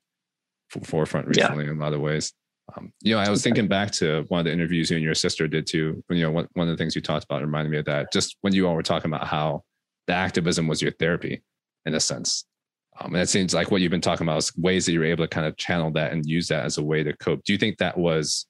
[0.85, 1.70] forefront recently yeah.
[1.70, 2.33] in a lot of ways.
[2.76, 5.14] Um, you know, I was thinking back to one of the interviews you and your
[5.14, 6.02] sister did too.
[6.08, 8.12] You know, one, one of the things you talked about reminded me of that.
[8.12, 9.62] Just when you all were talking about how
[10.06, 11.42] the activism was your therapy,
[11.87, 12.44] in a sense.
[13.00, 15.24] Um, and it seems like what you've been talking about is ways that you're able
[15.24, 17.42] to kind of channel that and use that as a way to cope.
[17.44, 18.46] Do you think that was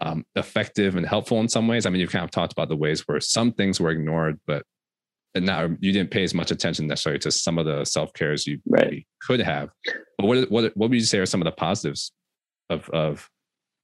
[0.00, 1.84] um, effective and helpful in some ways?
[1.84, 4.64] I mean, you've kind of talked about the ways where some things were ignored, but
[5.34, 8.60] now you didn't pay as much attention necessarily to some of the self cares you
[8.66, 9.06] right.
[9.22, 9.70] could have.
[10.18, 12.12] But what what what would you say are some of the positives
[12.70, 13.28] of of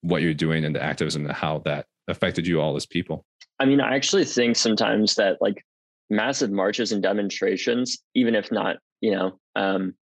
[0.03, 3.25] what you're doing and the activism and how that affected you all as people?
[3.59, 5.65] I mean, I actually think sometimes that like
[6.11, 9.95] massive marches and demonstrations, even if not, you know, um,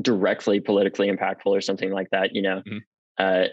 [0.00, 2.78] directly politically impactful or something like that, you know, mm-hmm.
[3.18, 3.46] uh,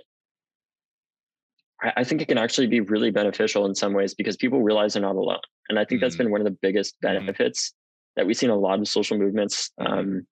[1.81, 4.93] I, I think it can actually be really beneficial in some ways because people realize
[4.93, 5.39] they're not alone.
[5.69, 6.05] And I think mm-hmm.
[6.05, 7.25] that's been one of the biggest mm-hmm.
[7.25, 7.73] benefits
[8.15, 10.25] that we've seen a lot of social movements um,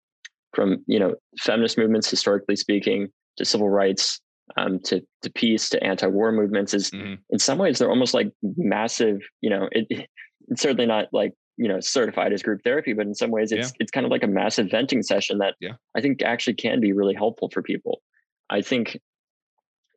[0.54, 4.20] from, you know, feminist movements, historically speaking, to civil rights,
[4.58, 7.16] um, to, to peace, to anti-war movements is mm-hmm.
[7.30, 10.08] in some ways, they're almost like massive, you know, it,
[10.48, 13.70] it's certainly not like you know certified as group therapy but in some ways it's
[13.70, 13.78] yeah.
[13.80, 15.72] it's kind of like a massive venting session that yeah.
[15.96, 18.02] i think actually can be really helpful for people
[18.50, 19.00] i think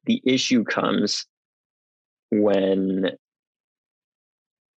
[0.04, 1.26] the issue comes
[2.30, 3.10] when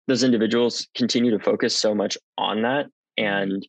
[0.06, 2.86] those individuals continue to focus so much on that
[3.18, 3.24] mm-hmm.
[3.24, 3.68] and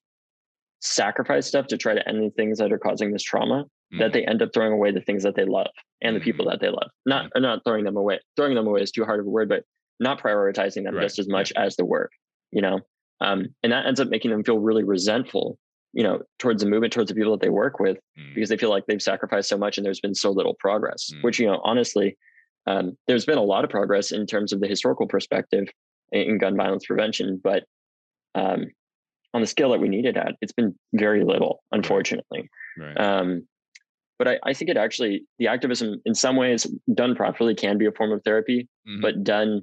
[0.81, 3.99] sacrifice stuff to try to end the things that are causing this trauma mm-hmm.
[3.99, 5.67] that they end up throwing away the things that they love
[6.01, 6.51] and the people mm-hmm.
[6.51, 9.25] that they love not not throwing them away throwing them away is too hard of
[9.25, 9.63] a word but
[9.99, 11.03] not prioritizing them right.
[11.03, 12.11] just as much as the work
[12.51, 12.79] you know
[13.21, 15.57] um, and that ends up making them feel really resentful
[15.93, 18.33] you know towards the movement towards the people that they work with mm.
[18.33, 21.23] because they feel like they've sacrificed so much and there's been so little progress mm.
[21.23, 22.17] which you know honestly
[22.67, 25.67] um, there's been a lot of progress in terms of the historical perspective
[26.11, 27.63] in, in gun violence prevention but
[28.35, 28.67] um,
[29.33, 32.99] on the scale that we needed at it's been very little unfortunately right.
[32.99, 33.47] um,
[34.19, 37.87] but I, I, think it actually the activism in some ways done properly can be
[37.87, 39.01] a form of therapy mm-hmm.
[39.01, 39.61] but done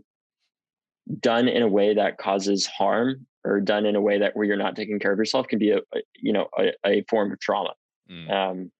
[1.20, 4.56] done in a way that causes harm or done in a way that where you're
[4.56, 7.38] not taking care of yourself can be a, a you know a, a, form of
[7.38, 7.74] trauma
[8.10, 8.30] mm.
[8.32, 8.72] um,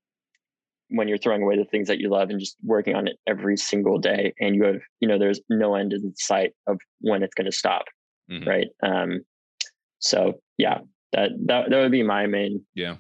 [0.89, 3.57] when you're throwing away the things that you love and just working on it every
[3.57, 7.35] single day and you have you know there's no end in sight of when it's
[7.35, 7.85] going to stop
[8.31, 8.49] mm-hmm.
[8.49, 9.21] right um,
[9.99, 10.79] so yeah
[11.13, 12.97] that that that would be my main yeah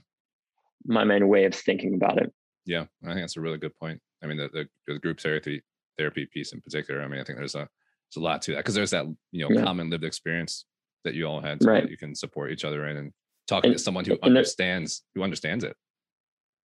[0.84, 2.32] my main way of thinking about it
[2.66, 5.62] yeah i think that's a really good point i mean the, the, the group therapy
[5.96, 7.68] therapy piece in particular i mean i think there's a
[8.08, 9.64] there's a lot to that because there's that you know yeah.
[9.64, 10.66] common lived experience
[11.04, 11.88] that you all had so right.
[11.88, 13.12] you can support each other in and
[13.48, 15.76] talking and, to someone who understands who understands it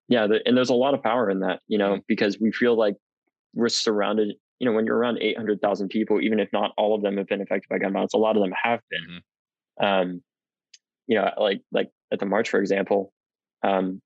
[0.10, 2.02] yeah the, and there's a lot of power in that you know mm-hmm.
[2.08, 2.96] because we feel like
[3.54, 7.18] we're surrounded you know when you're around 800000 people even if not all of them
[7.18, 9.22] have been affected by gun violence a lot of them have been
[9.82, 9.86] mm-hmm.
[9.86, 10.24] um
[11.08, 13.14] you know like like at the march for example
[13.64, 14.02] um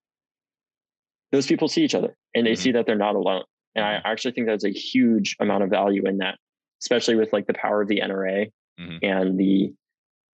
[1.35, 2.61] those people see each other and they mm-hmm.
[2.61, 3.43] see that they're not alone
[3.75, 4.07] and i mm-hmm.
[4.07, 6.37] actually think there's a huge amount of value in that
[6.81, 8.97] especially with like the power of the nra mm-hmm.
[9.01, 9.73] and the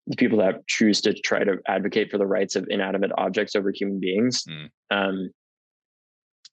[0.06, 3.70] the people that choose to try to advocate for the rights of inanimate objects over
[3.70, 4.68] human beings mm.
[4.90, 5.30] um,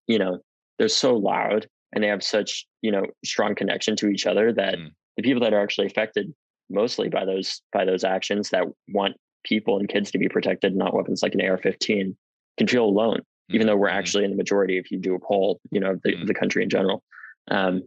[0.07, 0.39] you know
[0.77, 4.75] they're so loud and they have such you know strong connection to each other that
[4.75, 4.89] mm.
[5.17, 6.33] the people that are actually affected
[6.69, 10.93] mostly by those by those actions that want people and kids to be protected not
[10.93, 12.15] weapons like an ar-15
[12.57, 13.19] can feel alone
[13.51, 13.97] even though we're mm-hmm.
[13.97, 16.27] actually in the majority if you do a poll you know the, mm.
[16.27, 17.03] the country in general
[17.51, 17.83] um,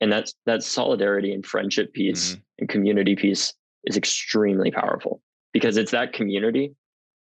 [0.00, 2.40] and that's that solidarity and friendship piece mm-hmm.
[2.58, 5.20] and community piece is extremely powerful
[5.52, 6.72] because it's that community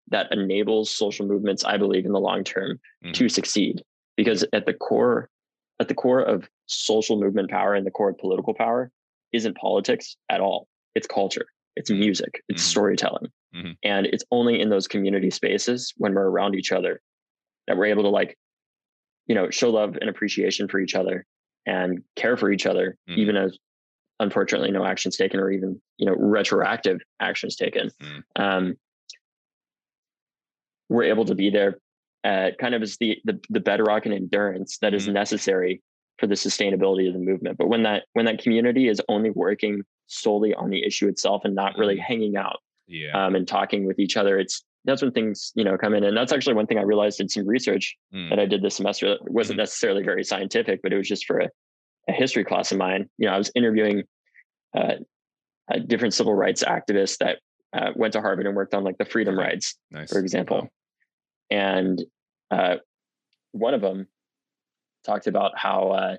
[0.08, 3.12] that enables social movements i believe in the long term mm-hmm.
[3.12, 3.82] to succeed
[4.16, 5.28] because at the core
[5.80, 8.90] at the core of social movement power and the core of political power
[9.32, 12.00] isn't politics at all it's culture it's mm-hmm.
[12.00, 12.70] music it's mm-hmm.
[12.70, 13.72] storytelling mm-hmm.
[13.82, 17.00] and it's only in those community spaces when we're around each other
[17.66, 18.36] that we're able to like
[19.26, 21.24] you know show love and appreciation for each other
[21.66, 23.20] and care for each other mm-hmm.
[23.20, 23.56] even as
[24.20, 28.22] unfortunately no actions taken or even you know retroactive actions taken mm.
[28.36, 28.74] um,
[30.88, 31.78] we're able to be there
[32.24, 35.12] at kind of as the, the, the bedrock and endurance that is mm.
[35.12, 35.82] necessary
[36.18, 39.82] for the sustainability of the movement but when that when that community is only working
[40.06, 42.02] solely on the issue itself and not really mm.
[42.02, 43.10] hanging out yeah.
[43.12, 46.16] um, and talking with each other it's that's when things you know come in and
[46.16, 48.28] that's actually one thing i realized in some research mm.
[48.30, 49.62] that i did this semester that wasn't mm-hmm.
[49.62, 51.48] necessarily very scientific but it was just for a,
[52.08, 54.02] a history class of mine you know i was interviewing
[54.76, 54.94] uh,
[55.72, 57.38] uh, different civil rights activists that
[57.72, 60.12] uh, went to Harvard and worked on like the freedom rides, nice.
[60.12, 60.62] for example.
[60.62, 60.68] Wow.
[61.50, 62.02] And
[62.50, 62.76] uh,
[63.52, 64.08] one of them
[65.04, 66.16] talked about how uh,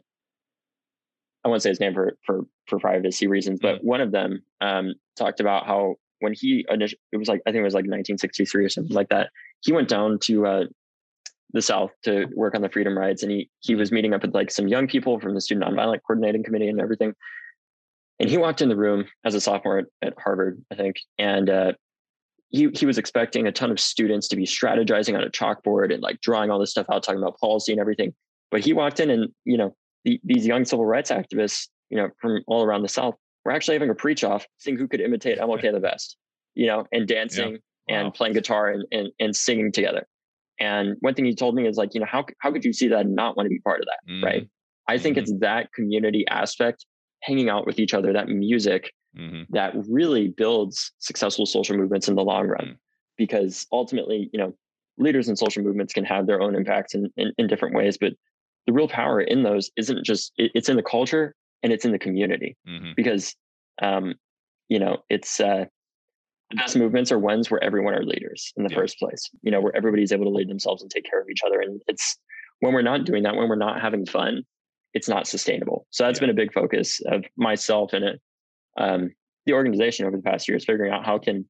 [1.43, 3.83] I won't say his name for for for privacy reasons, but mm.
[3.83, 7.59] one of them um, talked about how when he initially, it was like I think
[7.59, 9.29] it was like 1963 or something like that.
[9.59, 10.63] He went down to uh,
[11.51, 14.33] the South to work on the freedom rides, and he he was meeting up with
[14.33, 17.13] like some young people from the Student Nonviolent Coordinating Committee and everything.
[18.21, 21.49] And he walked in the room as a sophomore at, at Harvard, I think, and
[21.49, 21.73] uh,
[22.51, 26.01] he he was expecting a ton of students to be strategizing on a chalkboard and
[26.01, 28.13] like drawing all this stuff out, talking about policy and everything.
[28.49, 32.09] But he walked in, and you know, the, these young civil rights activists, you know,
[32.21, 35.39] from all around the South, were actually having a preach off, seeing who could imitate
[35.39, 36.17] MLK the best,
[36.55, 37.99] you know, and dancing yeah.
[37.99, 38.05] wow.
[38.05, 40.07] and playing guitar and, and and singing together.
[40.59, 42.87] And one thing he told me is like, you know, how how could you see
[42.89, 44.23] that and not want to be part of that, mm-hmm.
[44.23, 44.49] right?
[44.87, 45.23] I think mm-hmm.
[45.23, 46.85] it's that community aspect
[47.21, 49.43] hanging out with each other, that music mm-hmm.
[49.49, 52.65] that really builds successful social movements in the long run.
[52.65, 52.73] Mm-hmm.
[53.17, 54.55] Because ultimately, you know,
[54.97, 58.13] leaders in social movements can have their own impacts in, in, in different ways, but
[58.65, 61.91] the real power in those isn't just it, it's in the culture and it's in
[61.91, 62.91] the community mm-hmm.
[62.95, 63.35] because
[63.81, 64.13] um,
[64.69, 65.65] you know it's uh,
[66.49, 68.77] the best movements are ones where everyone are leaders in the yeah.
[68.77, 69.29] first place.
[69.41, 71.81] You know where everybody's able to lead themselves and take care of each other, and
[71.87, 72.17] it's
[72.59, 74.43] when we're not doing that, when we're not having fun,
[74.93, 75.85] it's not sustainable.
[75.89, 76.27] So that's yeah.
[76.27, 78.21] been a big focus of myself and it,
[78.77, 79.11] um,
[79.45, 81.45] the organization over the past years, figuring out how can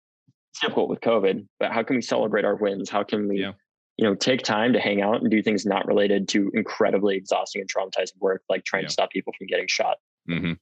[0.52, 2.89] it's difficult with COVID, but how can we celebrate our wins?
[2.89, 3.52] How can we, yeah.
[3.97, 7.62] You know, take time to hang out and do things not related to incredibly exhausting
[7.62, 8.88] and traumatizing work, like trying yeah.
[8.88, 9.97] to stop people from getting shot.
[10.29, 10.53] Mm-hmm.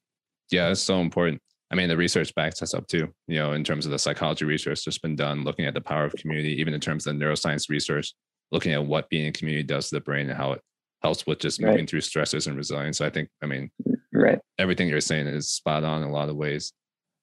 [0.52, 1.41] Yeah, that's so important.
[1.72, 3.13] I mean, the research backs us up too.
[3.28, 6.04] You know, in terms of the psychology research that's been done, looking at the power
[6.04, 8.13] of community, even in terms of the neuroscience research,
[8.52, 10.62] looking at what being in community does to the brain and how it
[11.02, 11.89] helps with just moving right.
[11.89, 12.98] through stressors and resilience.
[12.98, 13.72] So I think, I mean,
[14.12, 16.74] right, everything you're saying is spot on in a lot of ways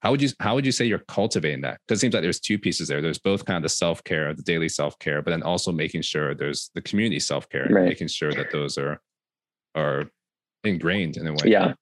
[0.00, 2.40] how would you how would you say you're cultivating that because it seems like there's
[2.40, 5.72] two pieces there there's both kind of the self-care the daily self-care but then also
[5.72, 7.84] making sure there's the community self-care right.
[7.84, 9.00] making sure that those are
[9.74, 10.04] are
[10.64, 11.72] ingrained in a way yeah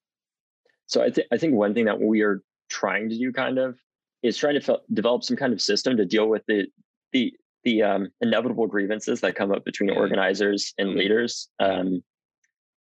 [0.87, 3.77] so i think i think one thing that we are trying to do kind of
[4.23, 6.67] is trying to fe- develop some kind of system to deal with the
[7.13, 7.33] the
[7.65, 9.99] the um, inevitable grievances that come up between mm-hmm.
[9.99, 10.99] organizers and mm-hmm.
[10.99, 12.01] leaders um,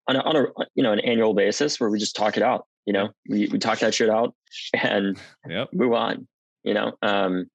[0.09, 0.43] on a, on a
[0.75, 3.59] you know an annual basis where we just talk it out you know we, we
[3.59, 4.33] talk that shit out
[4.73, 5.17] and
[5.47, 5.69] yep.
[5.73, 6.27] move on
[6.63, 7.45] you know um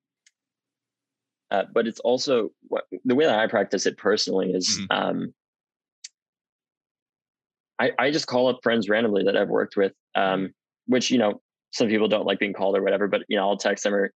[1.51, 4.87] uh, but it's also what the way that i practice it personally is mm-hmm.
[4.91, 5.35] um
[7.79, 10.53] I, I just call up friends randomly that I've worked with, um,
[10.87, 13.57] which you know some people don't like being called or whatever, but you know I'll
[13.57, 14.13] text them or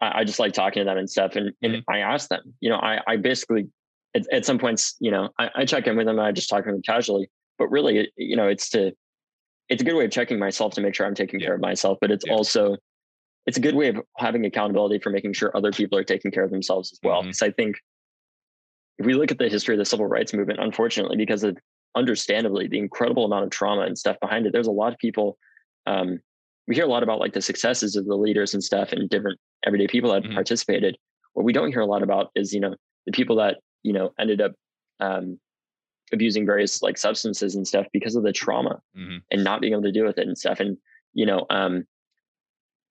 [0.00, 1.90] I, I just like talking to them and stuff, and and mm-hmm.
[1.90, 3.68] I ask them, you know, I I basically
[4.14, 6.48] at, at some points, you know, I, I check in with them and I just
[6.48, 8.92] talk to them casually, but really, you know, it's to
[9.68, 11.46] it's a good way of checking myself to make sure I'm taking yeah.
[11.46, 12.34] care of myself, but it's yeah.
[12.34, 12.76] also
[13.46, 16.44] it's a good way of having accountability for making sure other people are taking care
[16.44, 17.22] of themselves as well.
[17.22, 17.50] Because mm-hmm.
[17.50, 17.76] I think
[18.98, 21.58] if we look at the history of the civil rights movement, unfortunately, because of
[21.94, 25.36] understandably the incredible amount of trauma and stuff behind it, there's a lot of people.
[25.86, 26.20] Um,
[26.66, 29.38] we hear a lot about like the successes of the leaders and stuff and different
[29.66, 30.34] everyday people that mm-hmm.
[30.34, 30.96] participated.
[31.34, 32.74] What we don't hear a lot about is you know
[33.06, 34.52] the people that you know ended up
[35.00, 35.38] um,
[36.14, 39.18] abusing various like substances and stuff because of the trauma mm-hmm.
[39.30, 40.60] and not being able to deal with it and stuff.
[40.60, 40.78] And
[41.12, 41.84] you know, um,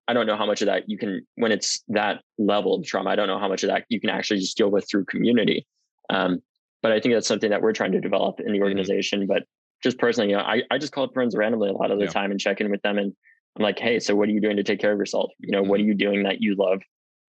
[0.08, 3.10] I don't know how much of that you can when it's that level of trauma.
[3.10, 5.66] I don't know how much of that you can actually just deal with through community.
[6.10, 6.42] Um,
[6.82, 8.64] but I think that's something that we're trying to develop in the mm-hmm.
[8.64, 9.22] organization.
[9.22, 9.28] Mm-hmm.
[9.28, 9.44] But
[9.82, 12.06] just personally, you know, I, I just call up friends randomly a lot of the
[12.06, 12.12] yeah.
[12.12, 12.98] time and check in with them.
[12.98, 13.14] And
[13.56, 15.32] I'm like, hey, so what are you doing to take care of yourself?
[15.40, 15.70] You know, mm-hmm.
[15.70, 16.82] what are you doing that you love,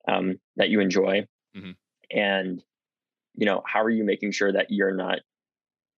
[0.08, 1.26] um, that you enjoy?
[1.56, 1.70] Mm-hmm.
[2.10, 2.62] And,
[3.36, 5.20] you know, how are you making sure that you're not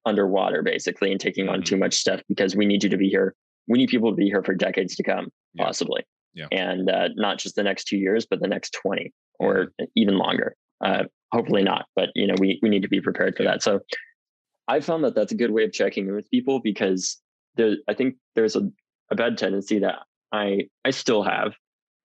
[0.07, 1.85] underwater basically and taking on too mm-hmm.
[1.85, 3.35] much stuff because we need you to be here.
[3.69, 5.65] We need people to be here for decades to come, yeah.
[5.65, 6.05] possibly.
[6.35, 6.47] Yeah.
[6.53, 9.85] And uh, not just the next two years, but the next 20 or mm-hmm.
[9.97, 10.55] even longer.
[10.85, 13.63] Uh, hopefully not, but you know, we, we need to be prepared for that.
[13.63, 13.81] So
[14.69, 17.21] I found that that's a good way of checking in with people because
[17.57, 18.69] there, I think there's a,
[19.11, 20.01] a bad tendency that
[20.33, 21.55] I, I still have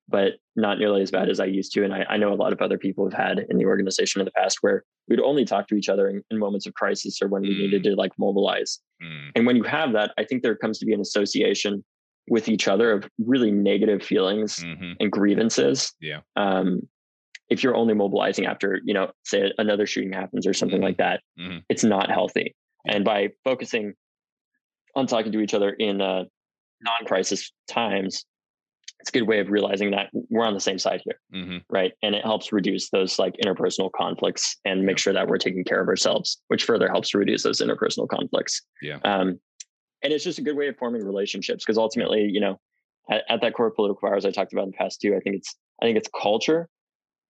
[0.07, 1.83] but not nearly as bad as I used to.
[1.83, 4.25] And I, I, know a lot of other people have had in the organization in
[4.25, 7.27] the past where we'd only talk to each other in, in moments of crisis or
[7.27, 7.85] when we needed mm.
[7.85, 8.79] to like mobilize.
[9.01, 9.31] Mm.
[9.35, 11.83] And when you have that, I think there comes to be an association
[12.29, 14.93] with each other of really negative feelings mm-hmm.
[14.99, 15.93] and grievances.
[15.99, 16.19] Yeah.
[16.35, 16.81] Um,
[17.49, 20.85] if you're only mobilizing after, you know, say another shooting happens or something mm-hmm.
[20.85, 21.59] like that, mm-hmm.
[21.69, 22.55] it's not healthy.
[22.87, 23.93] And by focusing
[24.95, 26.23] on talking to each other in uh,
[26.81, 28.25] non-crisis times,
[29.01, 31.57] it's a good way of realizing that we're on the same side here mm-hmm.
[31.69, 35.01] right and it helps reduce those like interpersonal conflicts and make yeah.
[35.01, 38.61] sure that we're taking care of ourselves which further helps to reduce those interpersonal conflicts
[38.81, 39.39] yeah um,
[40.03, 42.59] and it's just a good way of forming relationships because ultimately you know
[43.09, 45.35] at, at, that core political powers i talked about in the past too i think
[45.35, 46.69] it's i think it's culture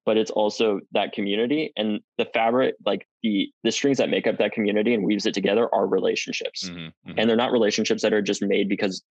[0.06, 4.38] but it's also that community and the fabric like the the strings that make up
[4.38, 7.14] that community and weaves it together are relationships mm-hmm, mm-hmm.
[7.18, 9.02] and they're not relationships that are just made because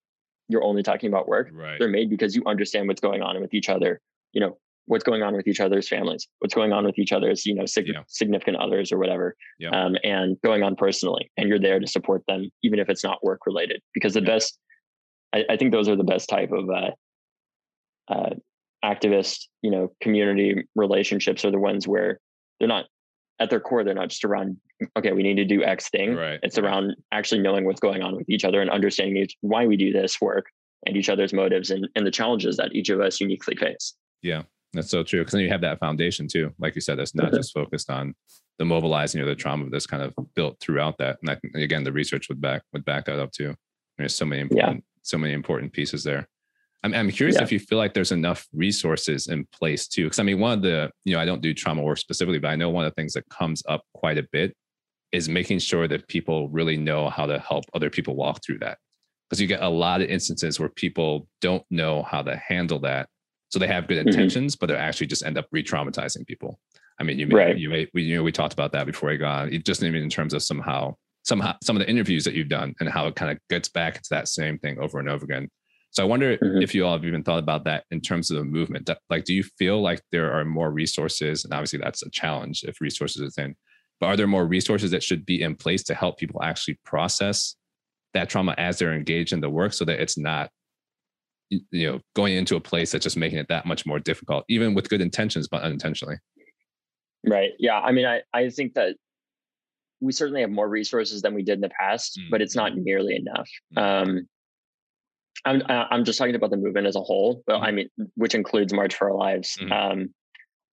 [0.50, 1.50] you're only talking about work.
[1.52, 1.78] Right.
[1.78, 4.00] They're made because you understand what's going on with each other.
[4.32, 7.46] You know, what's going on with each other's families, what's going on with each other's,
[7.46, 8.02] you know, sig- yeah.
[8.08, 9.70] significant others or whatever, yeah.
[9.70, 11.30] um, and going on personally.
[11.36, 13.80] And you're there to support them, even if it's not work related.
[13.94, 14.26] Because the yeah.
[14.26, 14.58] best,
[15.32, 16.90] I, I, think those are the best type of uh,
[18.12, 18.30] uh,
[18.84, 22.18] activist, you know, community relationships are the ones where
[22.58, 22.86] they're not
[23.40, 24.58] at their core, they're not just around,
[24.96, 26.14] okay, we need to do X thing.
[26.14, 26.38] Right.
[26.42, 29.76] It's around actually knowing what's going on with each other and understanding each, why we
[29.76, 30.46] do this work
[30.86, 33.94] and each other's motives and, and the challenges that each of us uniquely face.
[34.22, 35.20] Yeah, that's so true.
[35.20, 36.52] Because then you have that foundation too.
[36.58, 37.36] Like you said, that's not mm-hmm.
[37.36, 38.14] just focused on
[38.58, 41.18] the mobilizing or the trauma that's kind of built throughout that.
[41.22, 43.54] And I again, the research would back would back that up too.
[43.96, 45.00] There's so many important, yeah.
[45.02, 46.28] so many important pieces there.
[46.82, 47.42] I'm, I'm curious yeah.
[47.42, 50.04] if you feel like there's enough resources in place too.
[50.04, 52.48] Because I mean, one of the, you know, I don't do trauma work specifically, but
[52.48, 54.54] I know one of the things that comes up quite a bit
[55.12, 58.78] is making sure that people really know how to help other people walk through that.
[59.28, 63.08] Because you get a lot of instances where people don't know how to handle that.
[63.50, 64.08] So they have good mm-hmm.
[64.08, 64.66] intentions, mm-hmm.
[64.66, 66.58] but they actually just end up re traumatizing people.
[66.98, 67.58] I mean, you may, right.
[67.58, 69.52] you may, we, you know, we talked about that before I got on.
[69.52, 72.74] It just even in terms of somehow, somehow, some of the interviews that you've done
[72.78, 75.48] and how it kind of gets back to that same thing over and over again.
[75.92, 76.62] So I wonder mm-hmm.
[76.62, 78.88] if you all have even thought about that in terms of the movement.
[79.08, 81.44] Like, do you feel like there are more resources?
[81.44, 83.56] And obviously, that's a challenge if resources are thin.
[83.98, 87.56] But are there more resources that should be in place to help people actually process
[88.14, 90.50] that trauma as they're engaged in the work, so that it's not,
[91.48, 94.74] you know, going into a place that's just making it that much more difficult, even
[94.74, 96.16] with good intentions, but unintentionally.
[97.26, 97.50] Right.
[97.58, 97.78] Yeah.
[97.78, 98.96] I mean, I I think that
[100.00, 102.30] we certainly have more resources than we did in the past, mm-hmm.
[102.30, 103.50] but it's not nearly enough.
[103.76, 104.10] Mm-hmm.
[104.10, 104.28] Um,
[105.44, 107.64] I'm I'm just talking about the movement as a whole, but mm-hmm.
[107.64, 109.56] I mean, which includes March for Our Lives.
[109.60, 109.72] Mm-hmm.
[109.72, 110.14] Um,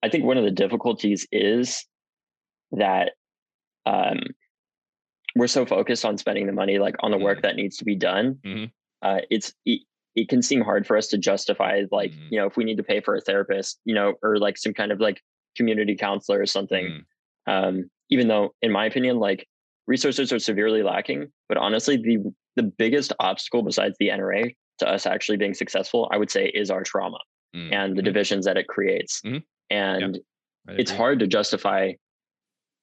[0.03, 1.85] I think one of the difficulties is
[2.71, 3.13] that
[3.85, 4.19] um,
[5.35, 7.47] we're so focused on spending the money like on the work mm-hmm.
[7.47, 8.39] that needs to be done.
[8.45, 8.65] Mm-hmm.
[9.01, 9.81] Uh, it's it,
[10.15, 12.27] it, can seem hard for us to justify like mm-hmm.
[12.31, 14.73] you know if we need to pay for a therapist, you know, or like some
[14.73, 15.21] kind of like
[15.55, 16.85] community counselor or something.
[16.85, 17.51] Mm-hmm.
[17.51, 19.47] Um, even though, in my opinion, like
[19.85, 25.05] resources are severely lacking, but honestly, the the biggest obstacle besides the NRA to us
[25.05, 27.19] actually being successful, I would say, is our trauma
[27.55, 27.73] mm-hmm.
[27.73, 28.05] and the mm-hmm.
[28.05, 29.21] divisions that it creates.
[29.21, 29.37] Mm-hmm.
[29.69, 30.19] And
[30.67, 31.93] it's hard to justify.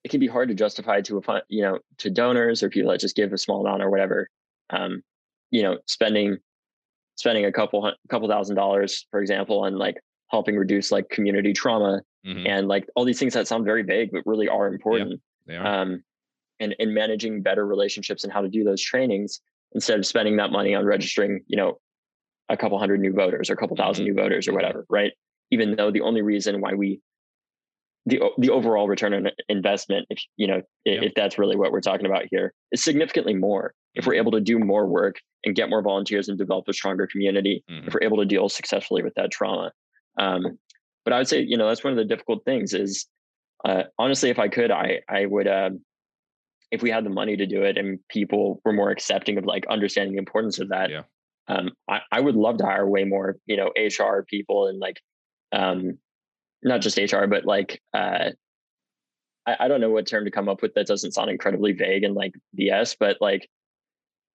[0.04, 3.00] It can be hard to justify to a you know to donors or people that
[3.00, 4.28] just give a small amount or whatever.
[4.70, 5.02] Um,
[5.50, 6.38] you know, spending
[7.16, 9.96] spending a couple couple thousand dollars, for example, on like
[10.30, 12.46] helping reduce like community trauma mm-hmm.
[12.46, 15.20] and like all these things that sound very vague but really are important.
[15.46, 15.82] Yeah, are.
[15.82, 16.04] Um,
[16.60, 19.40] and and managing better relationships and how to do those trainings
[19.74, 21.78] instead of spending that money on registering, you know,
[22.48, 24.14] a couple hundred new voters or a couple 1000 mm-hmm.
[24.14, 24.56] new voters or mm-hmm.
[24.56, 25.12] whatever, right?
[25.50, 27.00] Even though the only reason why we
[28.06, 31.80] the the overall return on investment, if you know, if, if that's really what we're
[31.80, 33.72] talking about here, is significantly more.
[33.94, 34.18] If we're mm-hmm.
[34.18, 37.88] able to do more work and get more volunteers and develop a stronger community, mm-hmm.
[37.88, 39.72] if we're able to deal successfully with that trauma.
[40.18, 40.58] Um,
[41.04, 42.74] but I would say, you know, that's one of the difficult things.
[42.74, 43.06] Is
[43.64, 45.70] uh, honestly, if I could, I I would uh,
[46.74, 49.64] if we had the money to do it and people were more accepting of like
[49.68, 51.02] understanding the importance of that, yeah.
[51.48, 55.00] um, I, I would love to hire way more, you know, HR people and like,
[55.52, 55.98] um,
[56.64, 58.30] not just HR, but like, uh,
[59.46, 62.02] I, I don't know what term to come up with that doesn't sound incredibly vague
[62.02, 63.48] and like BS, but like,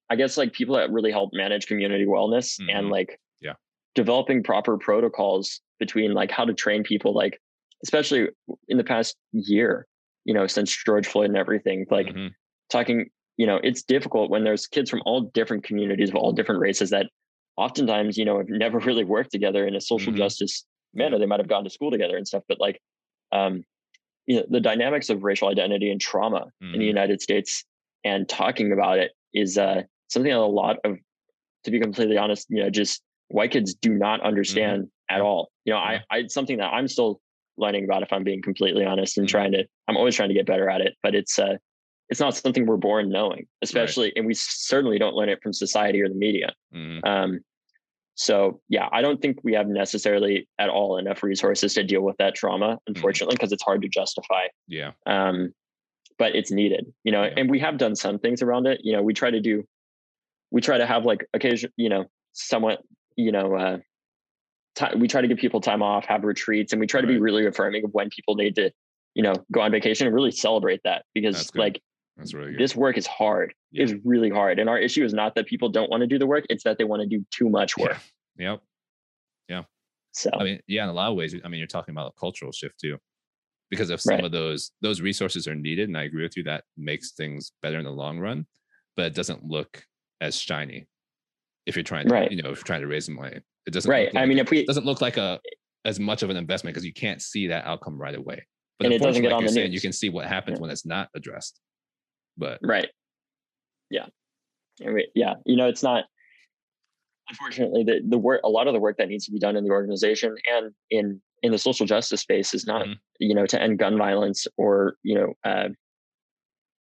[0.10, 2.70] I guess like people that really help manage community wellness mm-hmm.
[2.70, 3.54] and like, yeah,
[3.96, 7.40] developing proper protocols between like how to train people, like
[7.84, 8.30] especially
[8.70, 9.88] in the past year,
[10.26, 12.28] you know, since George Floyd and everything, like mm-hmm.
[12.70, 16.62] talking, you know, it's difficult when there's kids from all different communities of all different
[16.62, 17.08] races that
[17.58, 20.20] oftentimes, you know, have never really worked together in a social mm-hmm.
[20.20, 21.20] justice manner.
[21.20, 22.82] They might have gone to school together and stuff, but like,
[23.32, 23.64] um,
[24.26, 26.66] you know, the dynamics of racial identity and trauma mm-hmm.
[26.66, 26.88] in the mm-hmm.
[26.88, 27.66] United States
[28.04, 30.98] and talking about it is uh, something that a lot of,
[31.64, 34.28] to be completely honest, you know, just white kids do not mm-hmm.
[34.28, 35.50] understand at all.
[35.66, 37.20] You know, I, I, it's something that I'm still
[37.60, 39.32] learning about if I'm being completely honest and mm-hmm.
[39.32, 41.58] trying to I'm always trying to get better at it but it's uh
[42.10, 44.14] it's not something we're born knowing especially right.
[44.18, 47.06] and we certainly don't learn it from society or the media mm-hmm.
[47.08, 47.40] um
[48.16, 52.18] so yeah I don't think we have necessarily at all enough resources to deal with
[52.18, 52.94] that trauma mm-hmm.
[52.96, 53.56] unfortunately because mm-hmm.
[53.56, 55.54] it's hard to justify yeah um
[56.18, 57.34] but it's needed you know yeah.
[57.38, 59.64] and we have done some things around it you know we try to do
[60.52, 62.82] we try to have like occasion you know somewhat
[63.16, 63.78] you know uh
[64.98, 67.46] we try to give people time off, have retreats, and we try to be really
[67.46, 68.72] affirming of when people need to,
[69.14, 71.82] you know, go on vacation and really celebrate that because like
[72.18, 72.60] that's really good.
[72.60, 73.54] this work is hard.
[73.72, 73.84] Yeah.
[73.84, 74.60] It's really hard.
[74.60, 76.78] And our issue is not that people don't want to do the work, it's that
[76.78, 77.98] they want to do too much work.
[78.38, 78.52] Yeah.
[78.52, 78.62] Yep.
[79.50, 79.64] Yeah.
[80.12, 82.20] So I mean, yeah, in a lot of ways, I mean, you're talking about a
[82.20, 82.98] cultural shift too.
[83.70, 84.26] Because if some right.
[84.26, 87.78] of those those resources are needed, and I agree with you, that makes things better
[87.78, 88.48] in the long run,
[88.96, 89.84] but it doesn't look
[90.22, 90.88] as shiny
[91.66, 92.32] if you're trying to, right.
[92.32, 93.42] you know, if you're trying to raise money.
[93.70, 94.12] It doesn't right.
[94.12, 95.40] Like, I mean, if we doesn't look like a
[95.86, 98.44] as much of an investment because you can't see that outcome right away.
[98.80, 100.62] But and it doesn't get like on the saying, You can see what happens yeah.
[100.62, 101.60] when it's not addressed.
[102.36, 102.90] But right,
[103.92, 104.08] yeah,
[105.14, 105.36] yeah.
[105.46, 106.06] You know, it's not.
[107.30, 109.64] Unfortunately, the the work, a lot of the work that needs to be done in
[109.64, 112.94] the organization and in in the social justice space is not, mm-hmm.
[113.20, 115.70] you know, to end gun violence or you know, uh,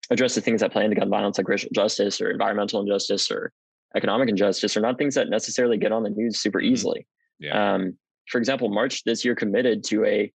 [0.09, 3.51] address the things that play into gun violence like racial justice or environmental injustice or
[3.95, 6.73] economic injustice are not things that necessarily get on the news super mm-hmm.
[6.73, 7.07] easily.
[7.39, 7.73] Yeah.
[7.73, 10.31] Um, for example, March this year committed to a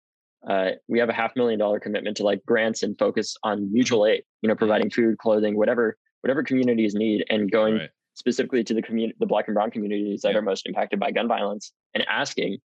[0.48, 4.08] uh, we have a half million dollar commitment to like grants and focus on mutual
[4.08, 4.24] aid.
[4.42, 4.60] You know, mm-hmm.
[4.60, 7.90] providing food, clothing, whatever whatever communities need, and going right.
[8.14, 10.40] specifically to the community, the black and brown communities that Yeah.
[10.40, 12.58] are most impacted by gun violence, and asking,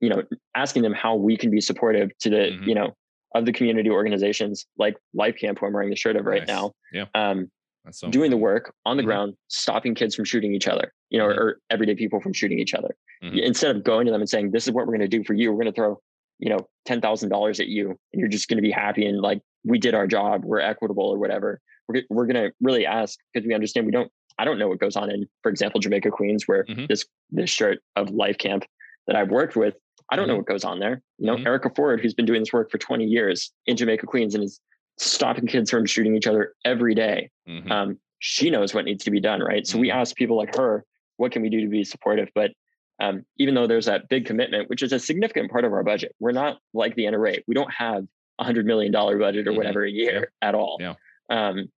[0.00, 0.22] you know,
[0.54, 2.66] asking them how we can be supportive to the, Mhm.
[2.66, 2.94] you know,
[3.34, 6.48] of the community organizations like Life Camp, who I'm wearing the shirt of right Nice.
[6.48, 6.72] now.
[6.92, 7.06] Yeah.
[7.14, 7.50] Um,
[7.92, 9.06] so doing the work on the Mhm.
[9.06, 11.36] ground, stopping kids from shooting each other, you know, Mhm.
[11.36, 12.94] or, or everyday people from shooting each other.
[13.22, 13.40] Mhm.
[13.42, 15.34] Instead of going to them and saying, "This is what we're going to do for
[15.34, 15.50] you.
[15.52, 16.00] We're going to throw,
[16.38, 19.20] you know, ten thousand dollars at you, and you're just going to be happy and
[19.20, 20.44] like we did our job.
[20.44, 24.10] We're equitable or whatever." We're we're going to really ask because we understand we don't.
[24.38, 26.88] I don't know what goes on in, for example, Jamaica Queens, where Mhm.
[26.88, 28.64] this this shirt of Life Camp
[29.06, 29.76] that I've worked with.
[30.10, 30.38] I don't know Mhm.
[30.38, 31.00] what goes on there.
[31.18, 31.46] You know, Mhm.
[31.46, 34.60] Erica Ford, who's been doing this work for 20 years in Jamaica Queens and is
[34.98, 37.70] stopping kids from shooting each other every day Mhm.
[37.70, 39.66] um, she knows what needs to be done, right?
[39.66, 39.98] So we Mm-hmm.
[39.98, 40.84] ask people like her,
[41.18, 42.28] what can we do to be supportive?
[42.34, 42.52] But
[42.98, 46.14] um, even though there's that big commitment, which is a significant part of our budget,
[46.18, 47.42] we're not like the NRA.
[47.46, 48.04] We don't have
[48.38, 49.56] a hundred million dollar budget or Mhm.
[49.58, 50.78] whatever a year at all.
[50.80, 50.94] Yeah.
[51.28, 51.70] Um,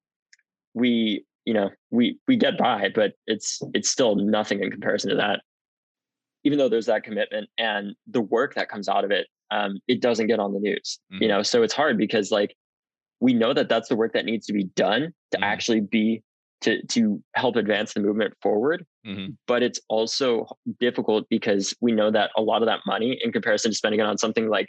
[0.75, 5.17] we, you know, we we get by, but it's it's still nothing in comparison to
[5.17, 5.41] that.
[6.45, 10.01] Even though there's that commitment and the work that comes out of it, um, it
[10.01, 11.01] doesn't get on the news.
[11.11, 12.55] You know, so it's hard because like
[13.21, 15.43] we know that that's the work that needs to be done to Mhm.
[15.43, 16.23] actually be
[16.61, 19.37] to to help advance the movement forward Mhm.
[19.47, 20.47] but it's also
[20.81, 24.07] difficult because we know that a lot of that money in comparison to spending it
[24.07, 24.69] on something like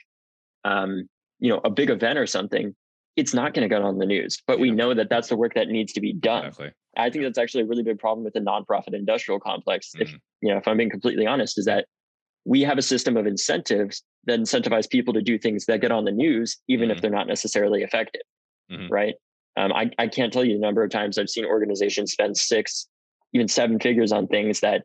[0.66, 1.08] um
[1.39, 2.76] you know a big event or something
[3.16, 5.54] it's not going to get on the news but we know that that's the work
[5.56, 6.72] that needs to be done Exactly.
[6.97, 10.20] i think that's actually a really big problem with the nonprofit industrial complex if Mhm.
[10.41, 11.86] you know if i'm being completely honest is that
[12.45, 16.06] we have a system of incentives that incentivize people to do things that get on
[16.06, 16.91] the news even Mhm.
[16.93, 18.22] if they're not necessarily effective
[18.72, 18.89] Mhm.
[18.89, 19.15] right
[19.57, 22.88] um, I, I can't tell you the number of times i've seen organizations spend six
[23.34, 24.84] even seven figures on things that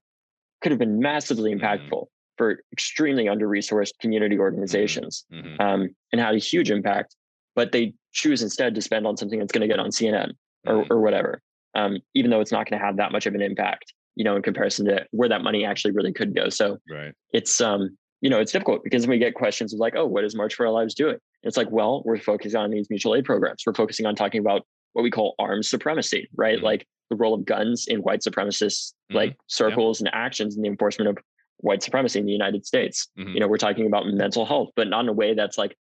[0.61, 1.61] could have been massively Mhm.
[1.61, 2.07] impactful
[2.37, 5.61] for extremely under-resourced community organizations Mhm.
[5.61, 7.17] um, and had a huge impact
[7.55, 10.33] but they choose instead to spend on something that's going to get on cnn
[10.67, 10.91] or, Mhm.
[10.91, 11.41] or whatever
[11.77, 14.37] um, even though it's not going to have that much of an impact you know
[14.37, 17.13] in comparison to where that money actually really could go so Right.
[17.33, 20.35] it's um you know it's difficult because we get questions of like oh what is
[20.35, 23.63] march for our lives doing it's like well we're focusing on these mutual aid programs
[23.67, 24.63] we're focusing on talking about
[24.95, 26.63] what we call armed supremacy right Mhm.
[26.63, 29.17] like the role of guns in white supremacist Mhm.
[29.17, 31.19] like circles and actions in the enforcement of
[31.59, 33.35] white supremacy in the united states Mhm.
[33.35, 35.77] you know we're talking about mental health but not in a way that's like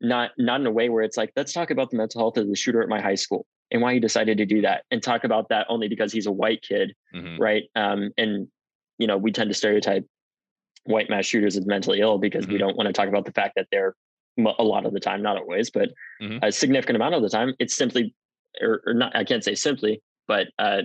[0.00, 2.46] not not in a way where it's like let's talk about the mental health of
[2.48, 5.24] the shooter at my high school and why he decided to do that and talk
[5.24, 7.38] about that only because he's a white kid Mhm.
[7.38, 8.48] right um and
[8.98, 10.04] you know we tend to stereotype
[10.84, 12.58] white mass shooters as mentally ill because we Mhm.
[12.60, 13.94] don't want to talk about the fact that they're
[14.38, 16.38] a lot of the time not always but Mhm.
[16.42, 18.14] a significant amount of the time it's simply
[18.60, 20.82] or, or not i can't say simply but uh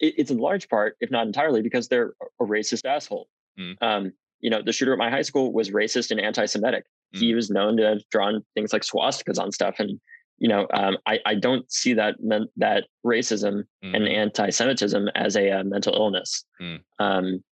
[0.00, 3.28] it, it's in large part if not entirely because they're a racist asshole
[3.58, 3.76] Mm.
[3.82, 7.50] um you know the shooter at my high school was racist and anti-semitic he was
[7.50, 10.00] known to have drawn things like swastikas on stuff and
[10.38, 12.14] you know um, I, I don't see that
[12.56, 14.14] that racism and Mhm.
[14.16, 16.44] anti-Semitism as a uh, mental illness.
[16.60, 16.80] Mm.
[17.00, 17.44] Um,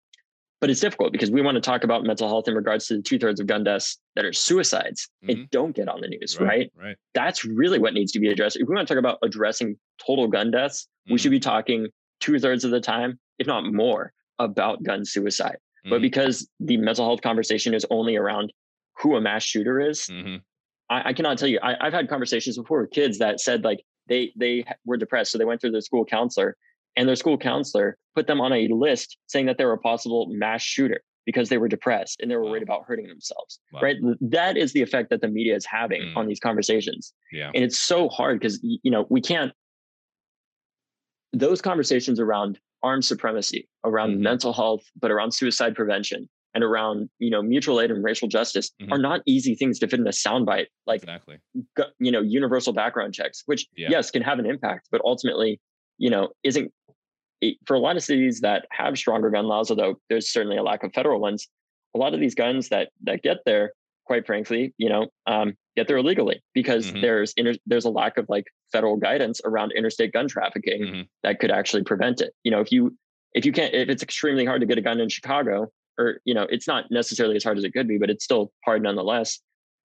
[0.60, 3.02] but it's difficult because we want to talk about mental health in regards to the
[3.02, 5.28] two thirds of gun deaths that are suicides Mhm.
[5.40, 6.70] and don't get on the news, right.
[6.74, 6.96] Right.
[7.14, 8.56] That's really what needs to be addressed.
[8.56, 11.20] If we want to talk about addressing total gun deaths, we Mhm.
[11.20, 11.88] should be talking
[12.20, 15.58] two thirds of the time, if not more, about gun suicide.
[15.84, 16.02] But Mhm.
[16.02, 18.52] because the mental health conversation is only around
[18.98, 20.42] who a mass shooter is, Mhm.
[20.88, 21.58] I, I cannot tell you.
[21.62, 25.38] I, I've had conversations before with kids that said like they they were depressed, so
[25.38, 26.56] they went through their school counselor,
[26.96, 30.26] and their school counselor put them on a list saying that they were a possible
[30.30, 32.50] mass shooter because they were depressed and they were Wow.
[32.52, 33.58] worried about hurting themselves.
[33.72, 33.80] Wow.
[33.82, 33.96] Right?
[34.20, 36.16] That is the effect that the media is having Mm.
[36.16, 37.50] on these conversations, Yeah.
[37.54, 39.52] and it's so hard because you know we can't.
[41.32, 44.20] Those conversations around armed supremacy, around Mhm.
[44.20, 48.70] mental health, but around suicide prevention and around you know mutual aid and racial justice
[48.80, 48.92] Mhm.
[48.92, 51.38] are not easy things to fit in a soundbite like Exactly.
[51.98, 53.88] you know universal background checks which Yeah.
[53.90, 55.60] yes can have an impact but ultimately
[55.98, 56.72] you know isn't
[57.66, 60.82] for a lot of cities that have stronger gun laws although there's certainly a lack
[60.82, 61.48] of federal ones
[61.94, 63.72] a lot of these guns that that get there
[64.06, 67.02] quite frankly you know um, get there illegally because Mhm.
[67.02, 71.08] there's inter- there's a lack of like federal guidance around interstate gun trafficking Mhm.
[71.22, 72.96] that could actually prevent it you know if you
[73.34, 76.32] if you can't if it's extremely hard to get a gun in chicago or you
[76.34, 79.40] know it's not necessarily as hard as it could be but it's still hard nonetheless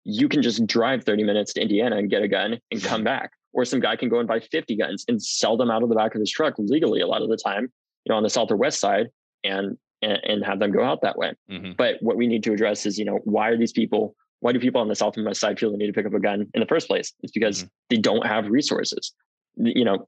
[0.05, 3.31] you can just drive 30 minutes to indiana and get a gun and come back
[3.53, 5.95] or some guy can go and buy 50 guns and sell them out of the
[5.95, 7.63] back of his truck legally a lot of the time
[8.05, 9.07] you know on the south or west side
[9.43, 11.75] and and, and have them go out that way Mhm.
[11.77, 14.59] but what we need to address is you know why are these people why do
[14.59, 16.47] people on the south and west side feel the need to pick up a gun
[16.53, 17.69] in the first place it's because Mhm.
[17.89, 19.13] they don't have resources
[19.57, 20.07] you know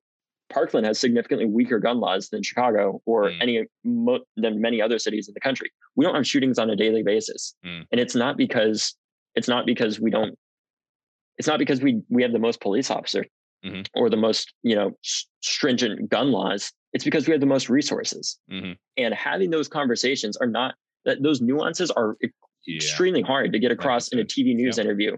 [0.50, 3.38] Parkland has significantly weaker gun laws than Chicago or Mm.
[3.42, 5.72] any mo- than many other cities in the country.
[5.96, 7.86] We don't have shootings on a daily basis, Mm.
[7.90, 8.94] and it's not because
[9.36, 10.38] it's not because we don't.
[11.42, 13.26] It's not because we we have the most police officers
[13.66, 13.88] Mhm.
[13.96, 14.92] or the most you know
[15.42, 16.72] stringent gun laws.
[16.94, 18.38] It's because we have the most resources.
[18.52, 18.78] Mhm.
[18.98, 20.76] And having those conversations are not
[21.06, 22.76] that those nuances are Yeah.
[22.76, 24.24] extremely hard to get across in a.
[24.24, 25.18] TV news interview,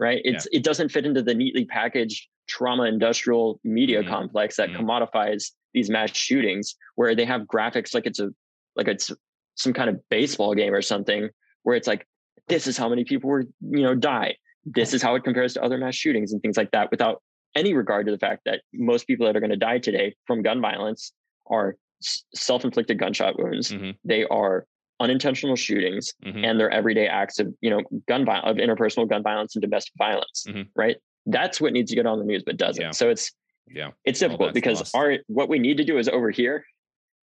[0.00, 0.20] right?
[0.24, 4.08] It's it doesn't fit into the neatly packaged trauma industrial media Mhm.
[4.08, 4.78] complex that Mhm.
[4.78, 8.30] commodifies these mass shootings, where they have graphics like it's a
[8.74, 9.12] like it's
[9.54, 11.30] some kind of baseball game or something,
[11.62, 12.04] where it's like
[12.48, 13.44] this is how many people were
[13.76, 14.34] you know die,
[14.64, 17.22] this is how it compares to other mass shootings and things like that, without
[17.54, 20.42] any regard to the fact that most people that are going to die today from
[20.42, 21.12] gun violence
[21.48, 21.76] are
[22.34, 23.72] self-inflicted gunshot wounds.
[23.72, 23.96] Mhm.
[24.04, 24.66] They are
[25.00, 26.44] unintentional shootings Mhm.
[26.44, 29.92] and their everyday acts of you know gun violence of interpersonal gun violence and domestic
[29.98, 30.68] violence Mhm.
[30.76, 30.96] right
[31.26, 32.90] that's what needs to get on the news but doesn't Yeah.
[32.92, 33.32] so it's
[33.68, 33.90] Yeah.
[34.04, 34.94] it's difficult because lost.
[34.94, 36.64] our what we need to do is over here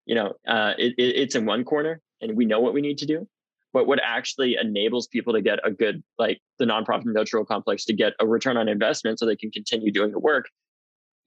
[0.05, 2.97] you know uh it, it, it's in one corner and we know what we need
[2.99, 3.27] to do
[3.75, 7.93] but what actually enables people to get a good like the nonprofit industrial complex to
[7.93, 10.45] get a return on investment so they can continue doing the work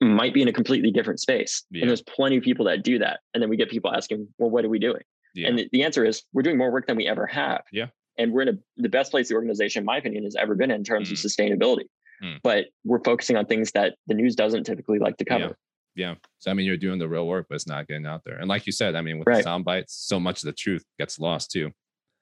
[0.01, 1.81] might be in a completely different space Yeah.
[1.81, 4.49] and there's plenty of people that do that and then we get people asking well
[4.49, 5.03] what are we doing
[5.35, 5.47] Yeah.
[5.47, 7.61] and the, the answer is we're doing more work than we ever have.
[7.71, 7.87] Yeah.
[8.17, 10.71] And we're in a, the best place the organization, in my opinion, has ever been
[10.71, 11.25] in terms of Mm.
[11.25, 11.85] sustainability.
[12.21, 12.39] Mm.
[12.43, 15.55] But we're focusing on things that the news doesn't typically like to cover.
[15.95, 16.15] yeah.
[16.39, 18.37] So I mean, you're doing the real work, but it's not getting out there.
[18.37, 19.37] And like you said, I mean, with Right.
[19.37, 21.71] the sound bites, so much of the truth gets lost too.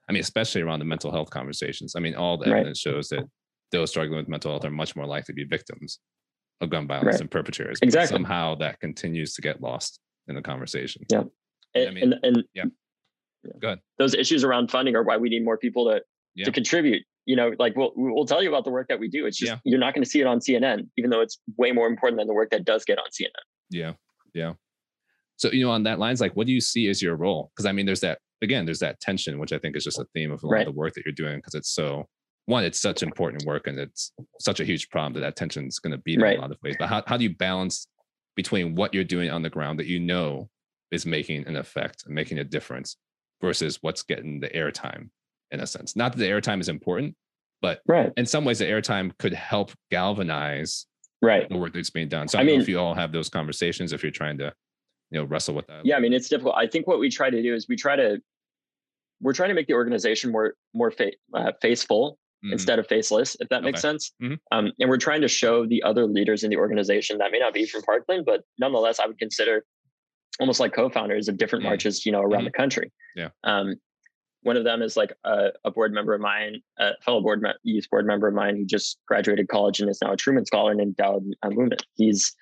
[0.09, 1.93] I mean, especially around the mental health conversations.
[1.95, 2.59] I mean, all the Right.
[2.59, 3.23] evidence shows that
[3.71, 5.99] those struggling with mental health are much more likely to be victims
[6.61, 7.17] of gun violence Right.
[7.19, 7.79] than perpetrators.
[7.81, 8.15] Exactly.
[8.15, 11.03] Somehow that continues to get lost in the conversation.
[11.11, 11.23] Yeah.
[11.75, 12.63] And, I mean, and, and yeah.
[13.59, 13.79] Go ahead.
[13.97, 16.01] those issues around funding are why we need more people to,
[16.35, 16.45] Yeah.
[16.45, 17.03] to contribute.
[17.25, 19.25] You know, like we'll, we'll tell you about the work that we do.
[19.25, 19.59] It's just, Yeah.
[19.65, 22.27] you're not going to see it on CNN, even though it's way more important than
[22.27, 23.31] the work that does get on CNN.
[23.69, 23.93] Yeah.
[24.33, 24.53] Yeah.
[25.35, 27.51] So, you know, on that lines, like, what do you see as your role?
[27.53, 30.05] Because I mean, there's that, again, there's that tension, which I think is just a
[30.13, 30.67] theme of a lot Right.
[30.67, 31.38] of the work that you're doing.
[31.38, 32.07] Because it's so,
[32.45, 35.79] one, it's such important work and it's such a huge problem that that tension is
[35.79, 36.75] going to be there in a lot of ways.
[36.79, 37.88] But how, how do you balance
[38.35, 40.49] between what you're doing on the ground that you know
[40.91, 42.97] is making an effect and making a difference
[43.41, 45.09] versus what's getting the airtime
[45.51, 45.95] in a sense?
[45.95, 47.15] Not that the airtime is important,
[47.61, 48.11] but Right.
[48.17, 50.85] in some ways, the airtime could help galvanize
[51.21, 51.49] Right.
[51.49, 52.27] the work that's being done.
[52.27, 54.38] So I I, don't know mean- if you all have those conversations, if you're trying
[54.38, 54.53] to,
[55.11, 55.85] you know, wrestle with that.
[55.85, 55.95] Yeah.
[55.95, 56.55] I mean, it's difficult.
[56.57, 58.21] I think what we try to do is we try to,
[59.21, 62.51] we're trying to make the organization more, more fa- uh, faceful Mhm.
[62.51, 63.89] instead of faceless, if that makes Okay.
[63.93, 64.13] sense.
[64.21, 64.37] Mhm.
[64.51, 67.53] Um, and we're trying to show the other leaders in the organization that may not
[67.53, 69.65] be from Parkland, but nonetheless, I would consider
[70.39, 71.69] almost like co-founders of different Mm.
[71.69, 72.91] marches, you know, around the country.
[73.15, 73.29] Yeah.
[73.43, 73.75] Um,
[74.43, 77.53] one of them is like a, a board member of mine, a fellow board me-
[77.63, 80.75] youth board member of mine who just graduated college and is now a Truman Scholar
[80.75, 81.81] named Daud uh, Mumin.
[81.95, 82.35] He's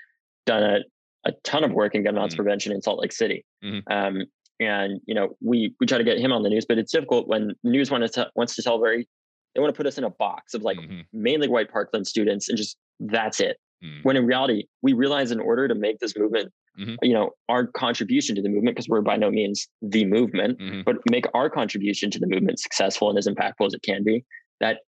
[0.46, 0.80] done a,
[1.26, 2.38] a ton of work in gun violence Mhm.
[2.38, 3.44] prevention in Salt Lake City.
[3.64, 3.82] Mhm.
[3.90, 4.24] Um,
[4.60, 7.28] and you know, we we try to get him on the news, but it's difficult
[7.28, 9.08] when news wants to wants to tell very
[9.54, 11.06] they want to put us in a box of like Mhm.
[11.14, 13.58] mainly white Parkland students and just that's it.
[13.84, 14.04] Mm.
[14.04, 16.98] When in reality, we realize in order to make this movement, Mhm.
[17.02, 20.84] you know, our contribution to the movement, because we're by no means the movement, Mhm.
[20.86, 24.24] but make our contribution to the movement successful and as impactful as it can be,
[24.60, 24.80] that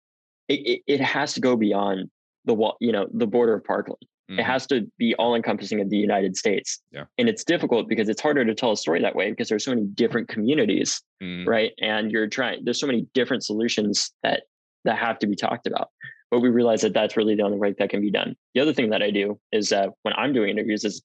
[0.49, 2.09] it, it, it has to go beyond
[2.45, 4.01] the wall, you know, the border of Parkland.
[4.29, 4.39] Mhm.
[4.39, 6.81] It has to be all encompassing of the United States.
[6.91, 7.05] Yeah.
[7.17, 9.71] And it's difficult because it's harder to tell a story that way because there's so
[9.71, 11.47] many different communities Mhm.
[11.47, 14.43] right and you're trying there's so many different solutions that
[14.85, 15.89] that have to be talked about
[16.29, 18.73] but we realize that that's really the only way that can be done the other
[18.73, 21.01] thing that i do is uh, when i'm doing interviews is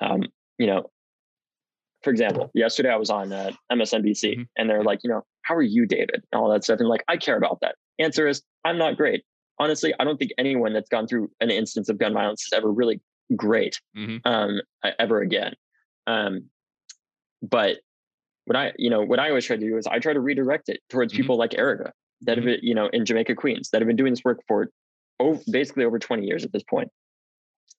[0.00, 0.22] um,
[0.58, 0.90] you know
[2.02, 4.48] for example yesterday i was on uh, msnbc Mhm.
[4.56, 7.04] and they're like you know how are you david and all that stuff and like
[7.08, 9.22] i care about that answer is i'm not great
[9.58, 12.70] honestly i don't think anyone that's gone through an instance of gun violence is ever
[12.70, 13.00] really
[13.36, 14.20] great Mhm.
[14.24, 14.60] um,
[14.98, 15.54] ever again
[16.06, 16.50] um,
[17.42, 17.78] but
[18.46, 20.68] what I, you know, what I always try to do is I try to redirect
[20.68, 21.16] it towards Mhm.
[21.18, 21.92] people like Erica
[22.22, 24.68] that have, been, you know, in Jamaica Queens that have been doing this work for
[25.20, 26.90] over, basically over 20 years at this point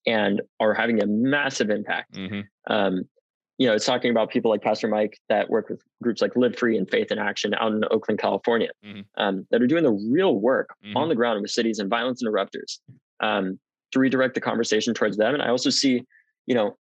[0.07, 2.13] and are having a massive impact.
[2.13, 2.45] Mhm.
[2.67, 3.09] Um,
[3.57, 6.57] you know, it's talking about people like Pastor Mike that work with groups like Live
[6.57, 9.05] Free and Faith in Action out in Oakland, California, Mhm.
[9.17, 10.95] um, that are doing the real work Mhm.
[10.95, 12.81] on the ground with cities and violence interrupters
[13.19, 13.59] um,
[13.91, 15.33] to redirect the conversation towards them.
[15.33, 16.03] And I also see,
[16.47, 16.75] you know,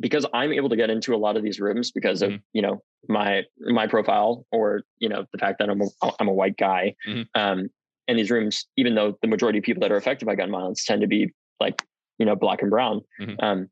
[0.00, 2.42] because I'm able to get into a lot of these rooms because of Mhm.
[2.52, 5.86] you know my my profile or you know the fact that I'm a
[6.20, 6.94] I'm a white guy.
[7.06, 7.26] Mhm.
[7.34, 7.68] Um,
[8.08, 10.84] and these rooms, even though the majority of people that are affected by gun violence
[10.84, 11.82] tend to be like
[12.18, 13.42] you know black and brown, Mhm.
[13.42, 13.70] um,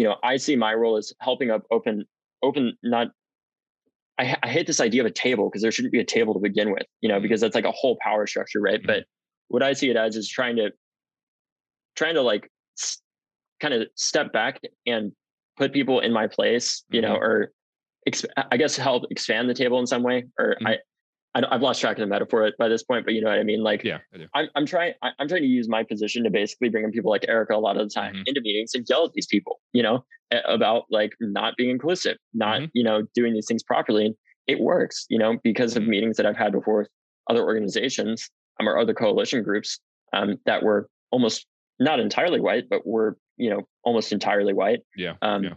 [0.00, 2.06] you know I see my role as helping up open
[2.42, 3.08] open not.
[4.18, 6.40] I, I hate this idea of a table because there shouldn't be a table to
[6.40, 7.22] begin with, you know, Mhm.
[7.22, 8.82] because that's like a whole power structure, right?
[8.82, 8.86] Mhm.
[8.86, 9.04] But
[9.48, 10.70] what I see it as is trying to
[11.96, 13.00] trying to like s-
[13.60, 15.12] kind of step back and
[15.58, 17.52] put people in my place, you know, or
[18.08, 20.24] exp- I guess help expand the table in some way.
[20.38, 20.66] Or Mhm.
[20.68, 20.78] I,
[21.34, 23.44] I, have lost track of the metaphor by this point, but you know what I
[23.44, 23.62] mean.
[23.62, 23.98] Like, yeah,
[24.34, 24.94] I am I'm trying.
[25.02, 27.58] I, am trying to use my position to basically bring in people like Erica a
[27.58, 28.22] lot of the time mm-hmm.
[28.26, 30.04] into meetings and yell at these people, you know,
[30.46, 32.70] about like not being inclusive, not mm-hmm.
[32.74, 34.06] you know doing these things properly.
[34.06, 34.14] And
[34.46, 35.90] it works, you know, because of mm-hmm.
[35.90, 36.88] meetings that I've had before with
[37.28, 38.28] other organizations
[38.58, 39.78] um, or other coalition groups
[40.12, 41.46] um, that were almost
[41.78, 44.80] not entirely white, but were you know almost entirely white.
[44.96, 45.14] Yeah.
[45.22, 45.54] Um, yeah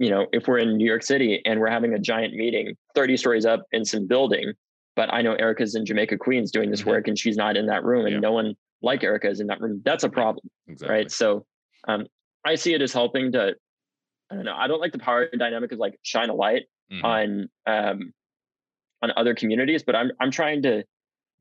[0.00, 3.18] you know, if we're in New York City and we're having a giant meeting 30
[3.18, 4.54] stories up in some building,
[4.96, 6.90] but I know Erica's in Jamaica, Queens doing this mm-hmm.
[6.90, 8.20] work and she's not in that room and yeah.
[8.20, 10.48] no one like Erica is in that room, that's a problem.
[10.68, 10.96] Exactly.
[10.96, 11.10] Right.
[11.10, 11.44] So
[11.86, 12.06] um,
[12.46, 13.54] I see it as helping to,
[14.30, 17.04] I don't know, I don't like the power dynamic of like shine a light mm-hmm.
[17.04, 18.14] on um,
[19.02, 20.84] on other communities, but I'm I'm trying to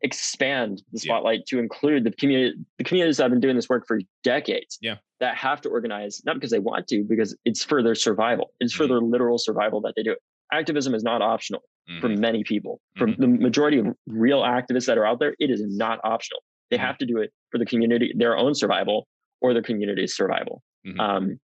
[0.02, 1.58] expand the spotlight yeah.
[1.58, 4.96] to include the community the communities that have been doing this work for decades yeah
[5.20, 8.74] that have to organize not because they want to because it's for their survival it's
[8.74, 8.84] mm-hmm.
[8.84, 10.20] for their literal survival that they do it
[10.54, 12.00] activism is not optional mm-hmm.
[12.00, 13.22] for many people for mm-hmm.
[13.22, 16.86] the majority of real activists that are out there it is not optional they mm-hmm.
[16.86, 19.06] have to do it for the community their own survival
[19.42, 21.00] or their community's survival mm-hmm.
[21.00, 21.40] um,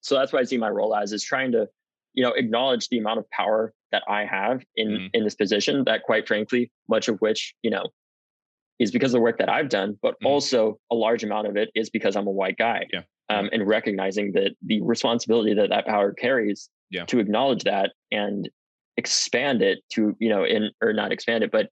[0.00, 1.66] so that's what i see my role as is trying to
[2.14, 5.06] you know acknowledge the amount of power that I have in mm-hmm.
[5.12, 7.84] in this position that quite frankly much of which you know
[8.78, 10.26] is because of the work that I've done but mm-hmm.
[10.26, 13.66] also a large amount of it is because I'm a white guy yeah um, and
[13.66, 17.04] recognizing that the responsibility that that power carries yeah.
[17.06, 18.48] to acknowledge that and
[18.96, 21.68] expand it to you know in or not expand it but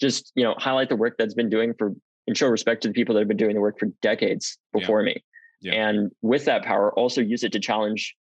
[0.00, 1.92] just you know highlight the work that's been doing for
[2.26, 5.02] and show respect to the people that have been doing the work for decades before
[5.02, 5.14] yeah.
[5.14, 5.24] me
[5.60, 5.72] yeah.
[5.72, 8.16] and with that power also use it to challenge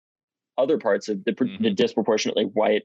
[0.58, 1.62] other parts of the, mm-hmm.
[1.62, 2.82] the disproportionately white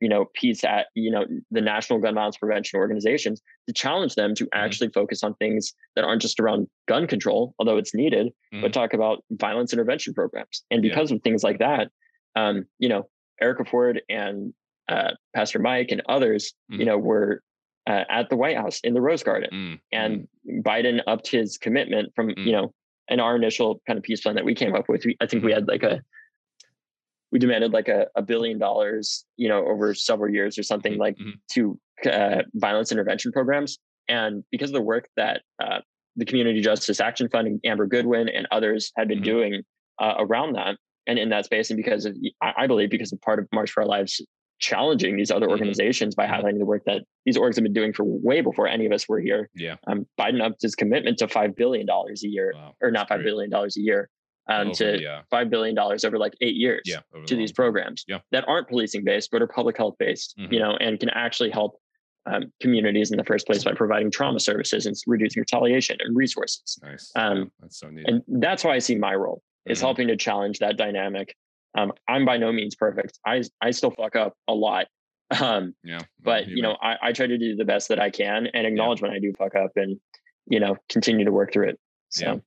[0.00, 4.34] you know piece at you know the national gun violence prevention organizations to challenge them
[4.34, 4.58] to mm-hmm.
[4.58, 8.62] actually focus on things that aren't just around gun control although it's needed mm-hmm.
[8.62, 11.16] but talk about violence intervention programs and because yeah.
[11.16, 11.88] of things like that
[12.36, 13.08] um, you know
[13.40, 14.52] erica ford and
[14.88, 16.80] uh, pastor mike and others mm-hmm.
[16.80, 17.42] you know were
[17.86, 19.74] uh, at the white house in the rose garden mm-hmm.
[19.92, 20.28] and
[20.64, 22.52] biden upped his commitment from you mm.
[22.52, 22.74] know
[23.08, 25.44] in our initial kind of peace plan that we came up with we, i think
[25.44, 25.60] we mm-hmm.
[25.60, 26.00] had like a
[27.34, 31.00] we demanded like a, a billion dollars, you know, over several years or something mm-hmm.
[31.00, 31.30] like mm-hmm.
[31.50, 31.78] to
[32.08, 33.76] uh, violence intervention programs.
[34.08, 35.80] And because of the work that uh,
[36.14, 39.24] the Community Justice Action Fund and Amber Goodwin and others had been mm-hmm.
[39.24, 39.62] doing
[40.00, 40.76] uh, around that
[41.08, 43.82] and in that space, and because of, I believe, because of part of March for
[43.82, 44.24] Our Lives
[44.60, 45.52] challenging these other mm-hmm.
[45.52, 48.86] organizations by highlighting the work that these orgs have been doing for way before any
[48.86, 49.50] of us were here.
[49.54, 49.74] Yeah.
[49.88, 53.24] Um, Biden upped his commitment to $5 billion a year, wow, or not 5 great.
[53.26, 54.08] billion dollars a year,
[54.48, 55.22] um, over, to yeah.
[55.30, 58.18] five billion dollars over like eight years yeah, to these programs yeah.
[58.30, 60.34] that aren't policing based but are public health based.
[60.38, 60.52] Mm-hmm.
[60.52, 61.78] You know, and can actually help
[62.26, 66.78] um, communities in the first place by providing trauma services and reducing retaliation and resources.
[66.82, 67.10] Nice.
[67.16, 68.08] Um, that's so neat.
[68.08, 69.86] And that's why I see my role is mm-hmm.
[69.86, 71.34] helping to challenge that dynamic.
[71.76, 73.18] Um, I'm by no means perfect.
[73.26, 74.86] I I still fuck up a lot.
[75.40, 76.00] Um, yeah.
[76.22, 79.00] But you, know, I, I try to do the best that I can and acknowledge
[79.00, 79.98] when I do fuck up and
[80.46, 81.80] you know continue to work through it.
[82.10, 82.42] So.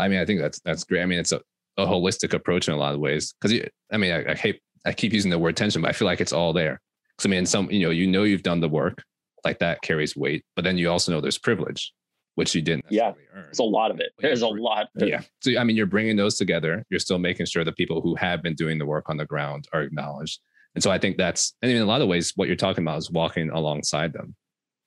[0.00, 1.02] I mean, I think that's that's great.
[1.02, 1.40] I mean, it's a,
[1.76, 3.34] a holistic approach in a lot of ways.
[3.40, 6.06] Because I mean, I, I, hate I keep using the word tension, but I feel
[6.06, 6.80] like it's all there.
[7.16, 9.02] Because I mean, some you know, you know, you've done the work,
[9.44, 11.92] like that carries weight, but then you also know there's privilege,
[12.34, 12.86] which you didn't.
[12.88, 13.44] Yeah, earn.
[13.44, 14.12] there's a lot of it.
[14.18, 14.88] There's a lot.
[14.96, 15.22] yeah.
[15.40, 16.84] So I mean, you're bringing those together.
[16.90, 19.68] You're still making sure the people who have been doing the work on the ground
[19.72, 20.40] are acknowledged.
[20.74, 22.98] And so I think that's, and in a lot of ways, what you're talking about
[22.98, 24.36] is walking alongside them.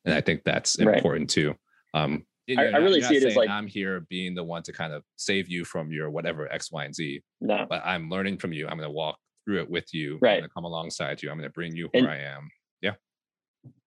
[0.05, 1.29] And I think that's important right.
[1.29, 1.55] too.
[1.93, 4.91] Um, I, I, really see it as like I'm here being the one to kind
[4.91, 7.21] of save you from your whatever X, Y, and Z.
[7.39, 8.67] No, but I'm learning from you.
[8.67, 10.19] I'm going to walk through it with you.
[10.21, 10.33] Right.
[10.33, 11.31] I'm going to come alongside you.
[11.31, 12.49] I'm going to bring you where and, I am.
[12.81, 12.91] Yeah.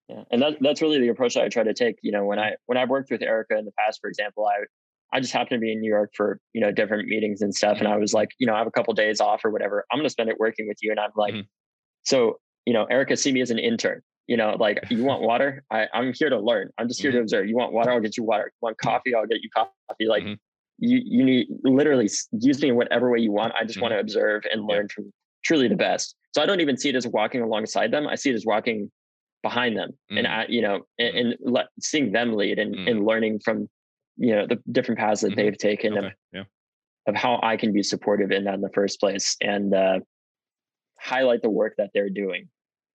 [0.09, 1.97] Yeah, and that, that's really the approach that I try to take.
[2.03, 4.65] You know, when I when I've worked with Erica in the past, for example, I
[5.13, 7.79] I just happened to be in New York for you know different meetings and stuff,
[7.79, 9.85] and I was like, you know, I have a couple days off or whatever.
[9.91, 11.47] I'm going to spend it working with you, and I'm like, mm-hmm.
[12.05, 15.65] so you know, Erica, see me as an intern you know, like you want water,
[15.71, 16.71] I, I'm here to learn.
[16.79, 17.19] I'm just here mm-hmm.
[17.19, 17.49] to observe.
[17.49, 18.45] You want water, I'll get you water.
[18.47, 20.07] You want coffee, I'll get you coffee.
[20.07, 20.35] Like mm-hmm.
[20.79, 23.55] you, you need literally use me in whatever way you want.
[23.55, 23.83] I just mm-hmm.
[23.83, 25.13] want to observe and learn from
[25.45, 26.15] truly the best.
[26.35, 28.07] So I don't even see it as walking alongside them.
[28.07, 28.91] I see it as walking
[29.43, 30.53] behind them and I, mm-hmm.
[30.53, 31.19] you know, and, mm-hmm.
[31.19, 33.07] and let, seeing them lead and, and mm-hmm.
[33.07, 33.69] learning from,
[34.17, 36.07] you know, the different paths that they've taken okay.
[36.07, 36.43] of, yeah.
[37.07, 40.01] of how I can be supportive in that in the first place and uh,
[40.99, 42.49] highlight the work that they're doing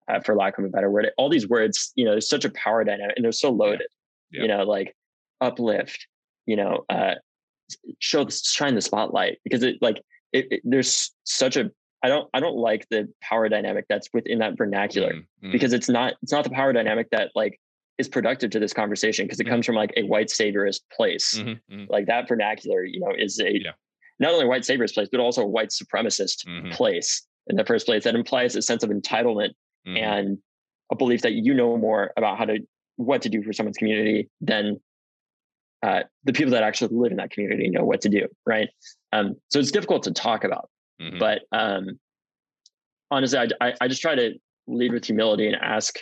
[0.08, 1.10] uh, for lack of a better word.
[1.16, 3.86] All these words, you know, there's such a power dynamic and they're so loaded,
[4.30, 4.38] yeah.
[4.38, 4.42] Yeah.
[4.42, 4.94] you know, like
[5.40, 6.06] uplift,
[6.46, 7.14] you know, uh,
[7.98, 11.70] show, shine the spotlight because it like, it, it, there's such a,
[12.02, 15.52] I don't, I don't like the power dynamic that's within that vernacular mm-hmm.
[15.52, 17.60] because it's not, it's not the power dynamic that like
[17.98, 19.52] is productive to this conversation because it mm-hmm.
[19.52, 21.34] comes from like a white saviorist place.
[21.36, 21.74] Mm-hmm.
[21.74, 21.84] mm-hmm.
[21.88, 23.70] Like that vernacular, you know, is a, yeah.
[24.18, 26.70] not only white saviorist place, but also a white supremacist mm-hmm.
[26.70, 29.50] place in the first place that implies a sense of entitlement
[29.86, 29.96] mm-hmm.
[29.96, 30.38] and
[30.90, 32.58] a belief that you know more about how to
[32.96, 34.80] what to do for someone's community than
[35.82, 38.68] uh, the people that actually live in that community know what to do, right?
[39.12, 40.68] Um, so it's difficult to talk about.
[41.00, 41.18] Mm-hmm.
[41.18, 41.98] But um,
[43.10, 44.34] honestly, I, I, I just try to
[44.68, 45.96] lead with humility and ask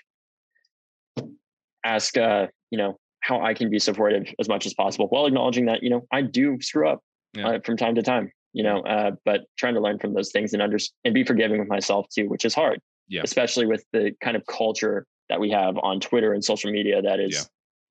[1.83, 5.67] ask uh, you know how I can be supportive as much as possible while acknowledging
[5.67, 7.01] that you know I do screw up
[7.35, 7.49] yeah.
[7.49, 8.31] uh, from time to time.
[8.53, 11.61] You know, uh, but trying to learn from those things and under and be forgiving
[11.61, 12.81] with myself too, which is hard.
[13.11, 13.23] Yeah.
[13.25, 17.21] Especially with the kind of culture that we have on Twitter and social media that
[17.21, 17.43] is yeah.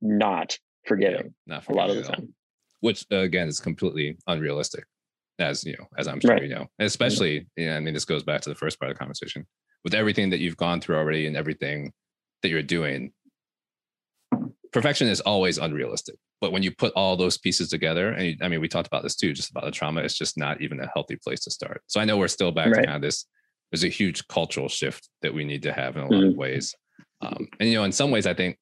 [0.01, 0.57] not
[0.87, 2.33] forgiving yeah, not a lot of the time.
[2.79, 4.85] Which uh, again is completely unrealistic,
[5.37, 6.43] as you know, as I'm sure right.
[6.43, 6.67] you know.
[6.79, 7.61] And especially, mm-hmm.
[7.61, 9.45] yeah, I mean, this goes back to the first part of the conversation.
[9.83, 11.91] With everything that you've gone through already and everything
[12.41, 13.11] that you're doing,
[14.71, 16.15] perfection is always unrealistic.
[16.41, 19.03] But when you put all those pieces together, and you, I mean, we talked about
[19.03, 21.81] this too, just about the trauma, it's just not even a healthy place to start.
[21.87, 22.81] So I know we're still back right.
[22.81, 23.25] to kind of this.
[23.71, 26.29] There's a huge cultural shift that we need to have in a lot mm-hmm.
[26.29, 26.75] of ways.
[27.21, 28.57] Um, and you know, in some ways, I think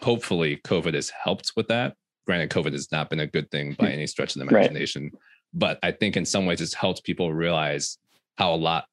[0.00, 1.94] hopefully COVID has helped with that.
[2.26, 5.12] Granted, COVID has not been a good thing by any stretch of the imagination, right.
[5.54, 7.98] but I think in some ways it's helped people realize
[8.38, 8.84] how a lot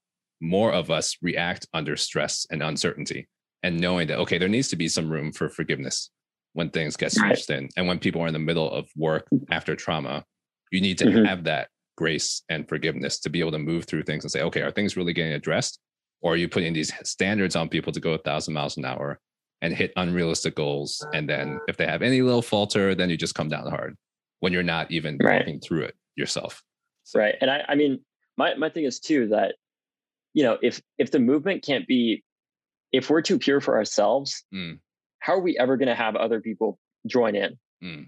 [0.42, 3.28] more of us react under stress and uncertainty,
[3.62, 6.10] and knowing that okay, there needs to be some room for forgiveness
[6.54, 7.60] when things get stretched right.
[7.60, 10.24] in, and when people are in the middle of work after trauma,
[10.72, 11.26] you need to mm-hmm.
[11.26, 11.70] have that
[12.00, 14.96] grace and forgiveness to be able to move through things and say, okay, are things
[14.96, 15.80] really getting addressed?
[16.22, 19.20] Or are you putting these standards on people to go a thousand miles an hour
[19.62, 21.06] and hit unrealistic goals?
[21.14, 23.98] And then if they have any little falter, then you just come down hard
[24.40, 25.40] when you're not even right.
[25.40, 26.64] walking through it yourself.
[27.04, 27.20] So.
[27.20, 27.36] Right.
[27.42, 28.00] And I, I mean,
[28.38, 29.56] my, my thing is too that,
[30.34, 32.24] you know, if if the movement can't be,
[32.94, 34.80] if we're too pure for ourselves, mm.
[35.20, 37.60] how are we ever going to have other people join in?
[37.84, 38.08] Mm.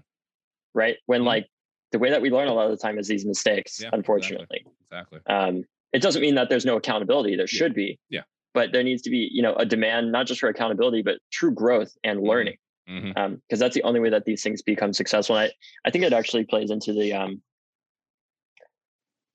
[0.72, 0.96] Right.
[1.04, 1.26] When mm.
[1.26, 1.46] like
[1.92, 4.64] the way that we learn a lot of the time is these mistakes, yeah, unfortunately.
[4.90, 5.18] Exactly.
[5.18, 5.34] exactly.
[5.34, 7.36] Um, it doesn't mean that there's no accountability.
[7.36, 7.98] There should be.
[8.08, 8.22] Yeah.
[8.54, 11.52] But there needs to be, you know, a demand not just for accountability, but true
[11.52, 12.28] growth and mm-hmm.
[12.28, 12.56] learning.
[12.86, 13.18] Because mm-hmm.
[13.18, 15.36] um, that's the only way that these things become successful.
[15.36, 17.42] And I, I think it actually plays into the um,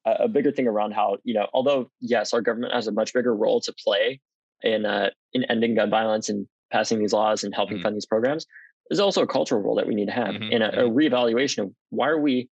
[0.05, 3.13] a, a bigger thing around how you know, although yes, our government has a much
[3.13, 4.19] bigger role to play
[4.61, 7.83] in uh, in ending gun violence and passing these laws and helping mm-hmm.
[7.83, 8.45] fund these programs,
[8.89, 10.51] there's also a cultural role that we need to have mm-hmm.
[10.51, 12.49] in a, a reevaluation of why are we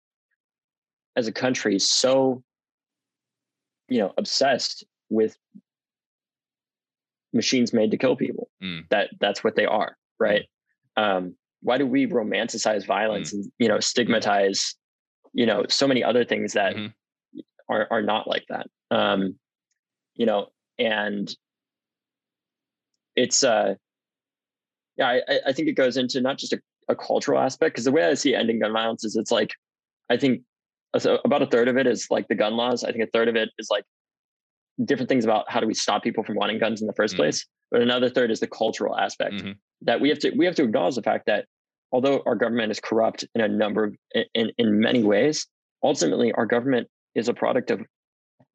[1.15, 2.43] as a country so
[3.87, 5.35] you know obsessed with
[7.33, 8.87] machines made to kill people mm.
[8.89, 10.45] that that's what they are right
[10.97, 11.03] mm.
[11.03, 13.35] um, why do we romanticize violence mm.
[13.35, 14.75] and you know stigmatize
[15.33, 17.39] you know so many other things that mm-hmm.
[17.67, 19.35] are are not like that um,
[20.15, 21.35] you know and
[23.15, 23.75] it's uh
[24.99, 27.91] yeah i i think it goes into not just a, a cultural aspect because the
[27.91, 29.53] way i see ending gun violence is it's like
[30.11, 30.41] i think
[30.97, 32.83] so about a third of it is like the gun laws.
[32.83, 33.83] I think a third of it is like
[34.83, 37.17] different things about how do we stop people from wanting guns in the 1st mm-hmm.
[37.17, 37.45] place.
[37.69, 39.51] But another third is the cultural aspect mm-hmm.
[39.81, 41.45] that we have to we have to acknowledge the fact that
[41.91, 43.95] although our government is corrupt in a number of
[44.33, 45.45] in, in many ways,
[45.83, 47.81] ultimately our government is a product of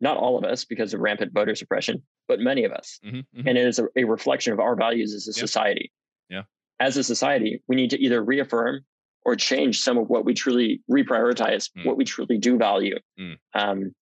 [0.00, 2.98] not all of us because of rampant voter suppression, but many of us.
[3.04, 3.48] Mm-hmm, mm-hmm.
[3.48, 5.40] And it is a, a, reflection of our values as a yeah.
[5.40, 5.92] society.
[6.28, 6.42] Yeah.
[6.80, 8.84] As a society, we need to either reaffirm
[9.24, 11.86] or change some of what we truly reprioritize, mm.
[11.86, 12.98] what we truly do value.
[13.18, 13.36] Mm.
[13.54, 13.94] Um,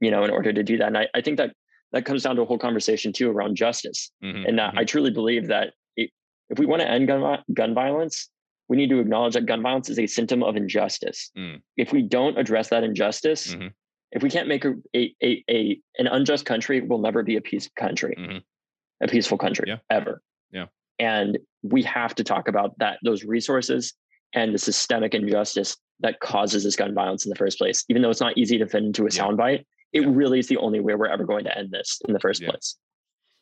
[0.00, 0.86] you know, in order to do that.
[0.86, 1.52] And I, I, think that
[1.92, 4.10] that comes down to a whole conversation too around justice.
[4.22, 4.78] Mm-hmm, and that mm-hmm.
[4.78, 6.10] I truly believe that it,
[6.50, 8.28] if we want to end gun, gun violence,
[8.68, 11.30] we need to acknowledge that gun violence is a symptom of injustice.
[11.36, 11.62] Mm.
[11.76, 13.68] If we don't address that injustice, mm-hmm.
[14.12, 17.40] if we can't make a, a, a, a, an unjust country, we'll never be a
[17.40, 18.38] peaceful country, mm-hmm.
[19.02, 19.78] a peaceful country yeah.
[19.90, 20.22] ever.
[20.98, 23.94] And we have to talk about that, those resources
[24.34, 27.84] and the systemic injustice that causes this gun violence in the first place.
[27.88, 29.22] Even though it's not easy to fit into a yeah.
[29.22, 30.08] soundbite, it yeah.
[30.08, 32.50] really is the only way we're ever going to end this in the first yeah.
[32.50, 32.76] place.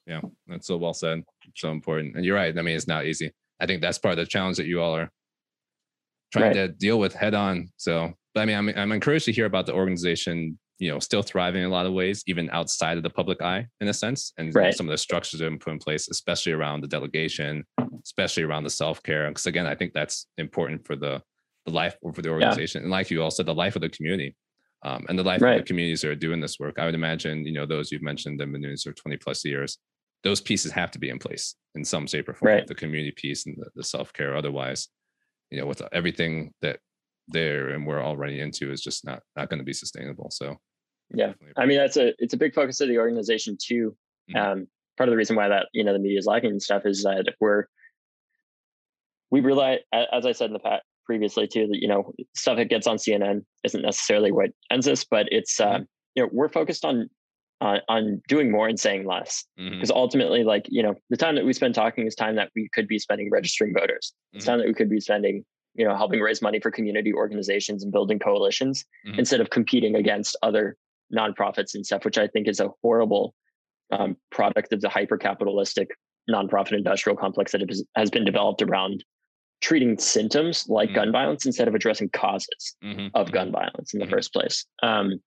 [0.07, 1.23] Yeah, that's so well said.
[1.57, 2.15] So important.
[2.15, 2.57] And you're right.
[2.57, 3.33] I mean, it's not easy.
[3.59, 5.11] I think that's part of the challenge that you all are
[6.33, 6.55] trying right.
[6.55, 7.71] to deal with head on.
[7.77, 11.23] So, but I mean, I'm, I'm encouraged to hear about the organization, you know, still
[11.23, 14.33] thriving in a lot of ways, even outside of the public eye in a sense.
[14.37, 14.75] And right.
[14.75, 17.65] some of the structures that have been put in place, especially around the delegation,
[18.05, 19.29] especially around the self-care.
[19.29, 21.23] Because again, I think that's important for the,
[21.65, 22.81] the life for the organization.
[22.81, 22.85] Yeah.
[22.85, 24.37] And like you also, the life of the community
[24.85, 25.59] um, and the life right.
[25.59, 26.79] of the communities that are doing this work.
[26.79, 29.45] I would imagine, you know, those you've mentioned have been doing this for 20 plus
[29.45, 29.79] years.
[30.23, 32.53] Those pieces have to be in place in some shape or form.
[32.53, 32.67] Right.
[32.67, 34.37] The community piece and the, the self care.
[34.37, 34.89] Otherwise,
[35.51, 36.81] you know, with everything that
[37.29, 40.31] there and we're already into is just not not going to be sustainable.
[40.31, 40.57] So,
[41.15, 43.97] yeah, I mean, that's a it's a big focus of the organization too.
[44.31, 44.37] Mm-hmm.
[44.37, 44.67] Um,
[44.97, 47.03] part of the reason why that you know the media is lacking and stuff is
[47.03, 47.65] that we're
[49.31, 52.69] we rely, as I said in the past, previously too that you know stuff that
[52.69, 55.81] gets on CNN isn't necessarily what ends this, but it's uh,
[56.15, 57.09] you know we're focused on
[57.61, 59.45] on, on doing more and saying less.
[59.57, 59.97] Because mm-hmm.
[59.97, 62.89] ultimately, like, you know, the time that we spend talking is time that we could
[62.89, 64.13] be spending registering voters.
[64.33, 64.53] It's mm-hmm.
[64.53, 65.45] time that we could be spending,
[65.77, 69.19] you know, helping raise money for community organizations and building coalitions mm-hmm.
[69.19, 70.77] instead of competing against other
[71.15, 73.35] nonprofits and stuff, which I think is a horrible
[73.93, 75.91] um, product of the hyper capitalistic
[76.29, 77.63] nonprofit industrial complex that
[77.95, 79.05] has been developed around
[79.61, 81.13] treating symptoms like gun mm-hmm.
[81.13, 83.09] violence instead of addressing causes mm-hmm.
[83.15, 83.57] of gun mm-hmm.
[83.57, 84.67] violence in the first place.
[84.83, 85.21] Um,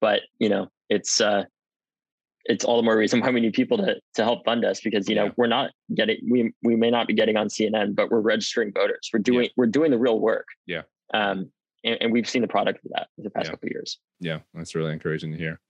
[0.00, 1.44] but you know, it's uh,
[2.46, 5.08] it's all the more reason why we need people to to help fund us because
[5.08, 5.32] you know yeah.
[5.36, 9.10] we're not getting we we may not be getting on CNN, but we're registering voters.
[9.12, 9.50] We're doing yeah.
[9.56, 10.46] we're doing the real work.
[10.66, 10.82] Yeah.
[11.12, 11.50] Um,
[11.84, 13.50] and, and, we've seen the product of that in the past yeah.
[13.50, 13.98] couple years.
[14.18, 15.60] Yeah, that's really encouraging to hear.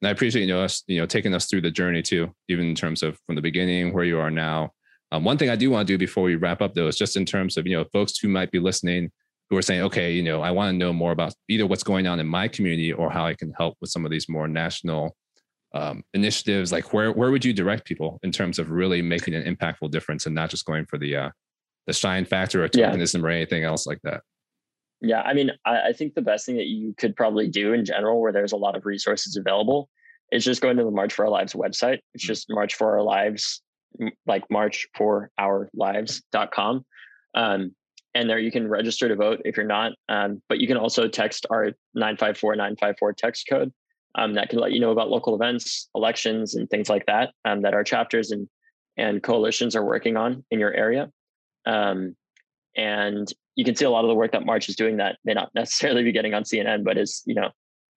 [0.00, 2.66] And I appreciate you know us you know taking us through the journey too, even
[2.66, 4.72] in terms of from the beginning where you are now.
[5.10, 7.16] Um, one thing I do want to do before we wrap up though is just
[7.16, 9.10] in terms of you know folks who might be listening
[9.52, 12.06] who are saying, okay, you know, I want to know more about either what's going
[12.06, 15.14] on in my community or how I can help with some of these more national
[15.74, 16.72] um, initiatives.
[16.72, 20.26] Like, where where would you direct people in terms of really making an impactful difference
[20.26, 21.30] and not just going for the uh,
[21.86, 23.26] the shine factor or tokenism yeah.
[23.26, 24.22] or anything else like that?
[25.00, 27.84] Yeah, I mean, I, I think the best thing that you could probably do in
[27.84, 29.88] general, where there's a lot of resources available,
[30.30, 31.98] is just going to the March for Our Lives website.
[32.14, 32.28] It's mm-hmm.
[32.28, 33.62] just March for Our Lives,
[34.26, 36.84] like March for Our Lives Lives.com.
[37.34, 37.74] Um,
[38.14, 39.92] and there you can register to vote if you're not.
[40.08, 43.72] Um, but you can also text our 954 954 text code
[44.14, 47.62] um, that can let you know about local events, elections, and things like that um,
[47.62, 48.48] that our chapters and
[48.96, 51.10] and coalitions are working on in your area.
[51.64, 52.14] Um,
[52.76, 55.32] and you can see a lot of the work that March is doing that may
[55.32, 57.50] not necessarily be getting on CNN, but is you know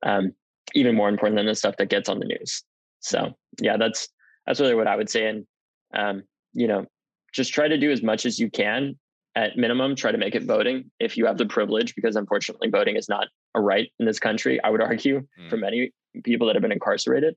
[0.03, 0.31] um,
[0.73, 2.63] even more important than the stuff that gets on the news.
[2.99, 4.07] So yeah, that's
[4.45, 5.27] that's really what I would say.
[5.27, 5.45] And
[5.93, 6.85] um, you know,
[7.33, 8.97] just try to do as much as you can
[9.35, 12.95] at minimum try to make it voting if you have the privilege because unfortunately voting
[12.95, 15.49] is not a right in this country i would argue mm.
[15.49, 15.91] for many
[16.23, 17.35] people that have been incarcerated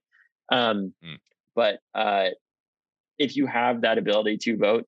[0.51, 1.19] um, mm.
[1.55, 2.29] but uh,
[3.19, 4.85] if you have that ability to vote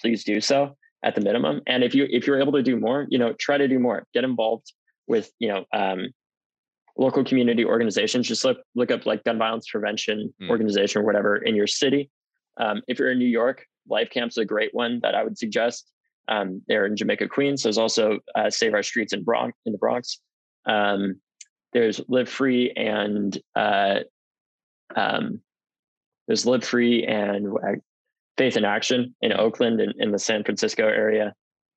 [0.00, 3.06] please do so at the minimum and if you if you're able to do more
[3.08, 4.72] you know try to do more get involved
[5.06, 6.08] with you know um,
[6.96, 10.50] local community organizations just look look up like gun violence prevention mm.
[10.50, 12.10] organization or whatever in your city
[12.58, 15.92] um, if you're in new york life camp's a great one that i would suggest
[16.28, 17.62] um, there in Jamaica, Queens.
[17.62, 20.20] There's also uh, Save Our Streets in Bronx in the Bronx.
[20.66, 21.20] Um,
[21.72, 24.00] there's Live Free and uh,
[24.94, 25.40] um,
[26.26, 27.48] there's Live Free and
[28.36, 31.34] Faith in Action in Oakland and in, in the San Francisco area.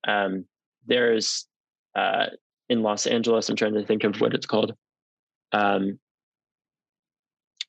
[0.07, 0.45] Um,
[0.85, 1.47] there's
[1.95, 2.27] uh,
[2.69, 3.49] in Los Angeles.
[3.49, 4.73] I'm trying to think of what it's called.
[5.51, 5.99] Um,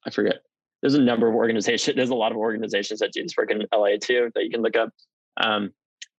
[0.07, 0.37] I forget.
[0.83, 1.97] There's a number of organizations.
[1.97, 4.63] There's a lot of organizations that do this work in LA too that you can
[4.63, 4.91] look up.
[5.39, 5.73] Um,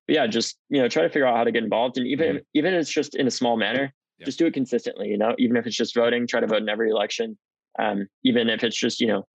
[0.07, 2.27] but yeah, just you know, try to figure out how to get involved, and even
[2.27, 2.37] mm-hmm.
[2.53, 4.25] even if it's just in a small manner, yeah.
[4.25, 5.07] just do it consistently.
[5.07, 7.37] You know, even if it's just voting, try to vote in every election.
[7.79, 9.25] Um, even if it's just you know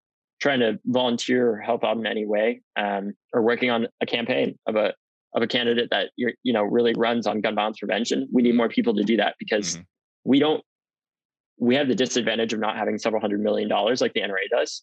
[0.40, 4.58] trying to volunteer or help out in any way, um, or working on a campaign
[4.66, 4.94] of a
[5.34, 8.28] of a candidate that you're you know really runs on gun violence prevention.
[8.32, 8.58] We need mm-hmm.
[8.58, 9.82] more people to do that because mm-hmm.
[10.24, 10.62] we don't.
[11.58, 14.82] We have the disadvantage of not having several hundred million dollars like the NRA does,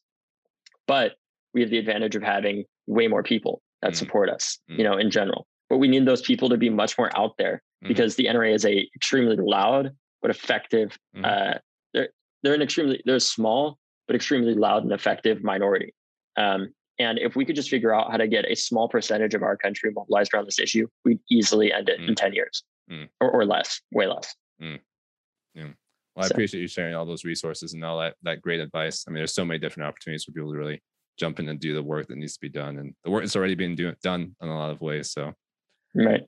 [0.88, 1.14] but
[1.54, 3.98] we have the advantage of having way more people that mm-hmm.
[3.98, 4.60] support us.
[4.68, 4.84] You mm-hmm.
[4.84, 7.62] know, in general but we need those people to be much more out there.
[7.88, 10.98] Because the NRA is a extremely loud but effective.
[11.16, 11.26] Mm-hmm.
[11.26, 11.58] Uh,
[11.94, 12.10] they're
[12.44, 13.78] they're an extremely they're small
[14.08, 15.94] but extremely loud and effective minority.
[16.36, 19.44] Um, and if we could just figure out how to get a small percentage of
[19.44, 22.10] our country mobilized around this issue, we'd easily end it mm.
[22.10, 23.08] in 10 years mm.
[23.22, 24.36] or, or less, way less.
[24.62, 24.80] Mm.
[25.54, 25.64] Yeah.
[26.16, 26.34] Well, I so.
[26.34, 29.06] appreciate you sharing all those resources and all that, that great advice.
[29.08, 30.82] I mean, there's so many different opportunities for people to really
[31.18, 32.80] jump in and do the work that needs to be done.
[32.80, 35.12] And the work is already being do- done in a lot of ways.
[35.12, 35.34] So
[35.96, 36.24] Right.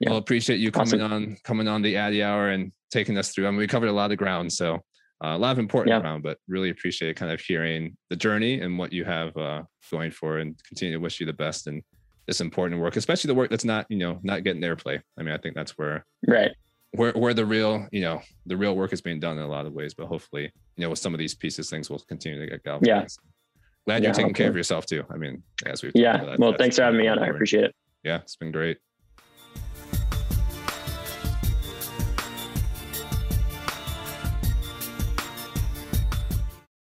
[0.00, 0.10] Yeah.
[0.10, 1.12] Well, appreciate you coming awesome.
[1.12, 3.46] on, coming on the Addy Hour and taking us through.
[3.46, 4.76] I mean, we covered a lot of ground, so
[5.24, 6.00] uh, a lot of important yeah.
[6.00, 10.12] ground, but really appreciate kind of hearing the journey and what you have uh, going
[10.12, 11.82] for, and continue to wish you the best and
[12.28, 15.00] this important work, especially the work that's not, you know, not getting airplay.
[15.18, 16.52] I mean, I think that's where, right,
[16.92, 19.66] where where the real, you know, the real work is being done in a lot
[19.66, 19.94] of ways.
[19.94, 23.18] But hopefully, you know, with some of these pieces, things will continue to get galvanized.
[23.24, 23.62] Yeah.
[23.86, 25.02] Glad you're taking care of yourself too.
[25.10, 26.36] I mean, as we yeah.
[26.38, 27.18] Well, thanks for having me on.
[27.18, 27.74] I appreciate it.
[28.04, 28.76] Yeah, it's been great.